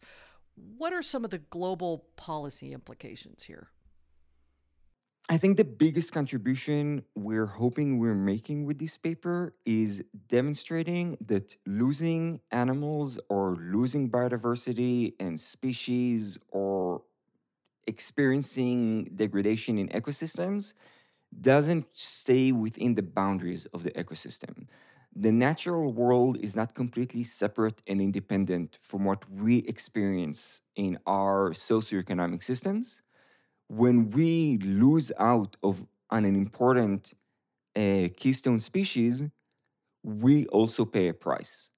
What 0.78 0.94
are 0.94 1.04
some 1.04 1.26
of 1.26 1.32
the 1.32 1.40
global 1.40 2.06
policy 2.16 2.72
implications 2.72 3.44
here? 3.44 3.68
I 5.28 5.38
think 5.38 5.58
the 5.58 5.66
biggest 5.66 6.14
contribution 6.14 7.04
we're 7.16 7.48
hoping 7.48 7.98
we're 7.98 8.14
making 8.14 8.66
with 8.66 8.78
this 8.78 8.96
paper 8.96 9.56
is 9.66 10.04
demonstrating 10.28 11.18
that 11.26 11.58
losing 11.66 12.42
animals 12.52 13.20
or 13.28 13.56
losing 13.56 14.10
biodiversity 14.10 15.16
and 15.20 15.40
species 15.40 16.38
or 16.52 17.02
experiencing 17.88 19.06
degradation 19.16 19.78
in 19.78 19.90
ecosystems 19.90 20.74
doesn't 21.42 21.86
stay 21.94 22.52
within 22.52 22.96
the 22.96 23.04
boundaries 23.04 23.66
of 23.68 23.84
the 23.84 23.92
ecosystem. 23.92 24.68
The 25.16 25.32
natural 25.32 25.94
world 25.94 26.38
is 26.42 26.56
not 26.56 26.74
completely 26.76 27.24
separate 27.24 27.82
and 27.88 28.02
independent 28.02 28.78
from 28.82 29.06
what 29.06 29.30
we 29.30 29.60
experience 29.60 30.62
in 30.76 31.00
our 31.08 31.52
socioeconomic 31.52 32.44
systems. 32.44 33.02
When 33.68 34.10
we 34.12 34.58
lose 34.60 35.12
out 35.20 35.58
of 35.64 35.86
on 36.10 36.26
an 36.26 36.36
important 36.36 37.14
uh, 37.76 38.10
keystone 38.18 38.60
species, 38.60 39.24
we 40.04 40.46
also 40.48 40.86
pay 40.86 41.10
a 41.10 41.14
price. 41.14 41.72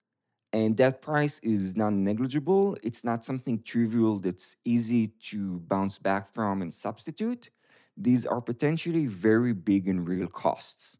And 0.53 0.77
that 0.77 1.01
price 1.01 1.39
is 1.39 1.75
not 1.75 1.93
negligible. 1.93 2.77
It's 2.81 3.03
not 3.03 3.25
something 3.25 3.61
trivial 3.61 4.19
that's 4.19 4.55
easy 4.63 5.07
to 5.29 5.59
bounce 5.67 5.97
back 5.97 6.29
from 6.33 6.61
and 6.61 6.73
substitute. 6.73 7.49
These 7.97 8.25
are 8.25 8.41
potentially 8.41 9.07
very 9.07 9.53
big 9.53 9.87
and 9.87 10.07
real 10.07 10.27
costs. 10.27 10.97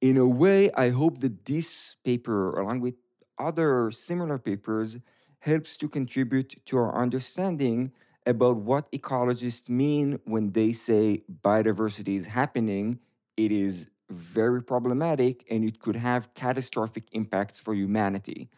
In 0.00 0.16
a 0.16 0.26
way, 0.26 0.70
I 0.72 0.90
hope 0.90 1.20
that 1.20 1.44
this 1.44 1.96
paper, 2.04 2.58
along 2.58 2.80
with 2.80 2.96
other 3.38 3.90
similar 3.90 4.38
papers, 4.38 4.98
helps 5.40 5.76
to 5.78 5.88
contribute 5.88 6.64
to 6.66 6.76
our 6.78 6.94
understanding 7.00 7.92
about 8.26 8.56
what 8.56 8.90
ecologists 8.92 9.68
mean 9.68 10.18
when 10.24 10.52
they 10.52 10.72
say 10.72 11.22
biodiversity 11.42 12.16
is 12.16 12.26
happening. 12.26 12.98
It 13.36 13.52
is 13.52 13.88
very 14.10 14.62
problematic 14.62 15.44
and 15.50 15.64
it 15.64 15.80
could 15.80 15.96
have 15.96 16.32
catastrophic 16.34 17.04
impacts 17.12 17.60
for 17.60 17.74
humanity. 17.74 18.48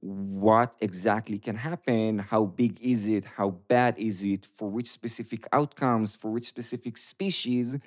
What 0.00 0.76
exactly 0.80 1.38
can 1.38 1.56
happen? 1.56 2.18
How 2.18 2.46
big 2.46 2.80
is 2.80 3.06
it? 3.06 3.24
How 3.24 3.50
bad 3.50 3.98
is 3.98 4.24
it? 4.24 4.46
For 4.46 4.68
which 4.68 4.90
specific 4.90 5.46
outcomes? 5.52 6.14
For 6.14 6.30
which 6.30 6.46
specific 6.46 6.96
species? 6.96 7.78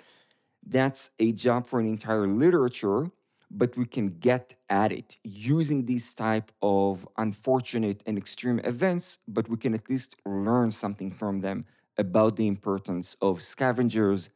That's 0.66 1.10
a 1.20 1.32
job 1.34 1.68
for 1.68 1.80
an 1.80 1.88
entire 1.88 2.28
literature, 2.28 3.12
but 3.50 3.76
we 3.76 3.86
can 3.86 4.20
get 4.20 4.56
at 4.70 4.92
it 4.92 5.18
using 5.24 5.86
these 5.86 6.14
type 6.14 6.52
of 6.62 7.08
unfortunate 7.18 8.04
and 8.06 8.18
extreme 8.18 8.60
events, 8.60 9.20
but 9.28 9.50
we 9.50 9.58
can 9.58 9.74
at 9.74 9.90
least 9.90 10.16
learn 10.26 10.72
something 10.72 11.12
from 11.12 11.42
them 11.42 11.66
about 11.98 12.36
the 12.36 12.48
importance 12.48 13.16
of 13.22 13.42
scavengers, 13.42 14.30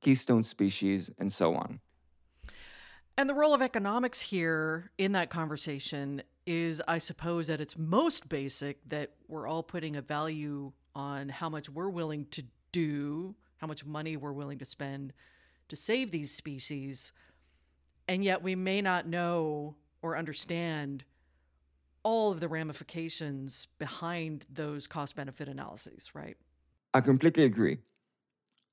keystone 0.00 0.42
species, 0.42 1.10
and 1.18 1.32
so 1.32 1.54
on. 1.54 1.80
And 3.18 3.30
the 3.30 3.34
role 3.34 3.54
of 3.54 3.62
economics 3.62 4.20
here 4.20 4.90
in 4.98 5.12
that 5.12 5.30
conversation 5.30 6.22
is, 6.46 6.82
I 6.86 6.98
suppose, 6.98 7.48
at 7.48 7.60
its 7.60 7.78
most 7.78 8.28
basic, 8.28 8.86
that 8.88 9.12
we're 9.26 9.48
all 9.48 9.62
putting 9.62 9.96
a 9.96 10.02
value 10.02 10.72
on 10.94 11.28
how 11.30 11.48
much 11.48 11.68
we're 11.70 11.88
willing 11.88 12.26
to 12.32 12.44
do, 12.72 13.34
how 13.56 13.66
much 13.66 13.84
money 13.84 14.16
we're 14.16 14.32
willing 14.32 14.58
to 14.58 14.64
spend 14.64 15.12
to 15.68 15.76
save 15.76 16.10
these 16.10 16.30
species. 16.30 17.12
And 18.06 18.22
yet 18.22 18.42
we 18.42 18.54
may 18.54 18.80
not 18.82 19.06
know 19.06 19.76
or 20.02 20.16
understand 20.16 21.04
all 22.02 22.30
of 22.30 22.38
the 22.38 22.48
ramifications 22.48 23.66
behind 23.78 24.46
those 24.52 24.86
cost 24.86 25.16
benefit 25.16 25.48
analyses, 25.48 26.14
right? 26.14 26.36
I 26.94 27.00
completely 27.00 27.44
agree. 27.44 27.78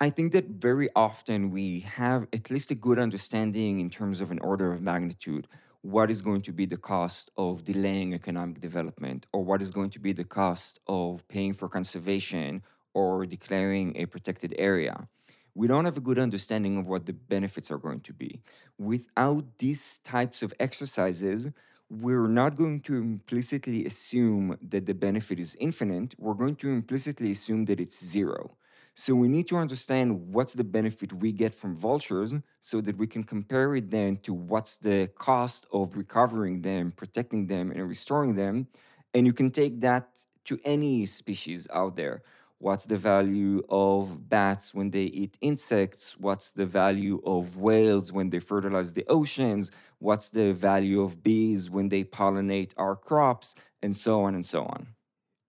I 0.04 0.10
think 0.10 0.34
that 0.34 0.48
very 0.50 0.90
often 0.98 1.50
we 1.50 1.80
have 2.02 2.28
at 2.34 2.52
least 2.52 2.72
a 2.72 2.76
good 2.76 3.00
understanding 3.00 3.80
in 3.80 3.90
terms 3.90 4.20
of 4.20 4.32
an 4.32 4.40
order 4.40 4.74
of 4.74 4.82
magnitude 4.82 5.48
what 5.82 6.12
is 6.12 6.22
going 6.22 6.42
to 6.42 6.52
be 6.52 6.66
the 6.66 6.76
cost 6.76 7.32
of 7.38 7.64
delaying 7.64 8.14
economic 8.14 8.60
development 8.60 9.28
or 9.32 9.46
what 9.46 9.62
is 9.62 9.72
going 9.72 9.92
to 9.92 10.00
be 10.00 10.12
the 10.12 10.26
cost 10.26 10.82
of 10.88 11.26
paying 11.30 11.54
for 11.54 11.70
conservation 11.70 12.64
or 12.94 13.26
declaring 13.26 13.96
a 13.96 14.06
protected 14.06 14.54
area. 14.58 15.08
We 15.56 15.68
don't 15.68 15.86
have 15.86 15.96
a 15.96 16.08
good 16.10 16.20
understanding 16.20 16.78
of 16.78 16.86
what 16.86 17.06
the 17.06 17.14
benefits 17.14 17.72
are 17.72 17.78
going 17.78 18.02
to 18.02 18.12
be. 18.12 18.42
Without 18.78 19.46
these 19.60 20.00
types 20.00 20.44
of 20.44 20.54
exercises, 20.60 21.50
we're 21.90 22.28
not 22.28 22.58
going 22.58 22.82
to 22.82 22.98
implicitly 22.98 23.86
assume 23.86 24.58
that 24.62 24.86
the 24.86 24.96
benefit 24.96 25.40
is 25.40 25.56
infinite. 25.62 26.14
We're 26.18 26.34
going 26.34 26.58
to 26.58 26.72
implicitly 26.72 27.32
assume 27.32 27.64
that 27.66 27.80
it's 27.80 28.04
zero. 28.04 28.58
So 28.96 29.16
we 29.16 29.28
need 29.28 29.48
to 29.48 29.58
understand 29.58 30.34
what's 30.34 30.54
the 30.54 30.64
benefit 30.64 31.12
we 31.14 31.32
get 31.32 31.54
from 31.54 31.76
vultures 31.76 32.36
so 32.62 32.80
that 32.82 32.96
we 32.98 33.08
can 33.08 33.24
compare 33.24 33.76
it 33.76 33.90
then 33.90 34.18
to 34.18 34.34
what's 34.34 34.78
the 34.78 35.10
cost 35.18 35.66
of 35.74 35.98
recovering 35.98 36.62
them, 36.62 36.92
protecting 36.96 37.48
them, 37.48 37.72
and 37.72 37.90
restoring 37.90 38.36
them. 38.36 38.68
And 39.16 39.26
you 39.26 39.34
can 39.34 39.50
take 39.50 39.80
that 39.82 40.26
to 40.46 40.60
any 40.64 41.08
species 41.08 41.68
out 41.74 41.96
there. 41.96 42.22
What's 42.60 42.86
the 42.86 42.98
value 42.98 43.64
of 43.68 44.30
bats 44.30 44.74
when 44.74 44.92
they 44.92 45.04
eat 45.06 45.38
insects? 45.42 46.16
What's 46.18 46.52
the 46.52 46.66
value 46.66 47.20
of 47.26 47.58
whales 47.58 48.12
when 48.12 48.30
they 48.30 48.40
fertilize 48.40 48.94
the 48.94 49.06
oceans? 49.10 49.72
What's 50.00 50.30
the 50.30 50.54
value 50.54 51.02
of 51.02 51.24
bees 51.24 51.70
when 51.70 51.90
they 51.90 52.04
pollinate 52.04 52.74
our 52.78 52.96
crops? 52.96 53.56
And 53.82 53.96
so 53.96 54.22
on 54.22 54.36
and 54.36 54.46
so 54.46 54.64
on. 54.64 54.88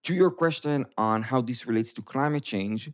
To 0.04 0.14
your 0.14 0.30
question 0.30 0.87
on 0.98 1.22
how 1.22 1.40
this 1.40 1.66
relates 1.66 1.92
to 1.94 2.02
climate 2.02 2.42
change, 2.42 2.90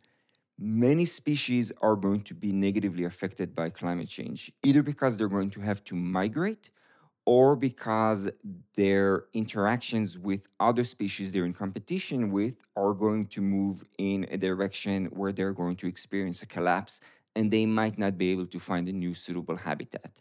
many 0.60 1.06
species 1.06 1.72
are 1.80 1.96
going 1.96 2.20
to 2.20 2.34
be 2.34 2.52
negatively 2.52 3.04
affected 3.04 3.54
by 3.54 3.70
climate 3.70 4.08
change, 4.08 4.52
either 4.62 4.82
because 4.82 5.16
they're 5.16 5.28
going 5.28 5.50
to 5.50 5.60
have 5.60 5.82
to 5.84 5.94
migrate 5.94 6.70
or 7.24 7.56
because 7.56 8.30
their 8.74 9.24
interactions 9.32 10.18
with 10.18 10.46
other 10.58 10.84
species 10.84 11.32
they're 11.32 11.44
in 11.44 11.54
competition 11.54 12.30
with 12.30 12.64
are 12.76 12.92
going 12.92 13.26
to 13.26 13.40
move 13.40 13.84
in 13.98 14.26
a 14.30 14.36
direction 14.36 15.06
where 15.06 15.32
they're 15.32 15.52
going 15.52 15.76
to 15.76 15.86
experience 15.86 16.42
a 16.42 16.46
collapse 16.46 17.00
and 17.34 17.50
they 17.50 17.64
might 17.64 17.98
not 17.98 18.18
be 18.18 18.30
able 18.32 18.46
to 18.46 18.58
find 18.58 18.88
a 18.88 18.92
new 18.92 19.14
suitable 19.14 19.56
habitat. 19.56 20.20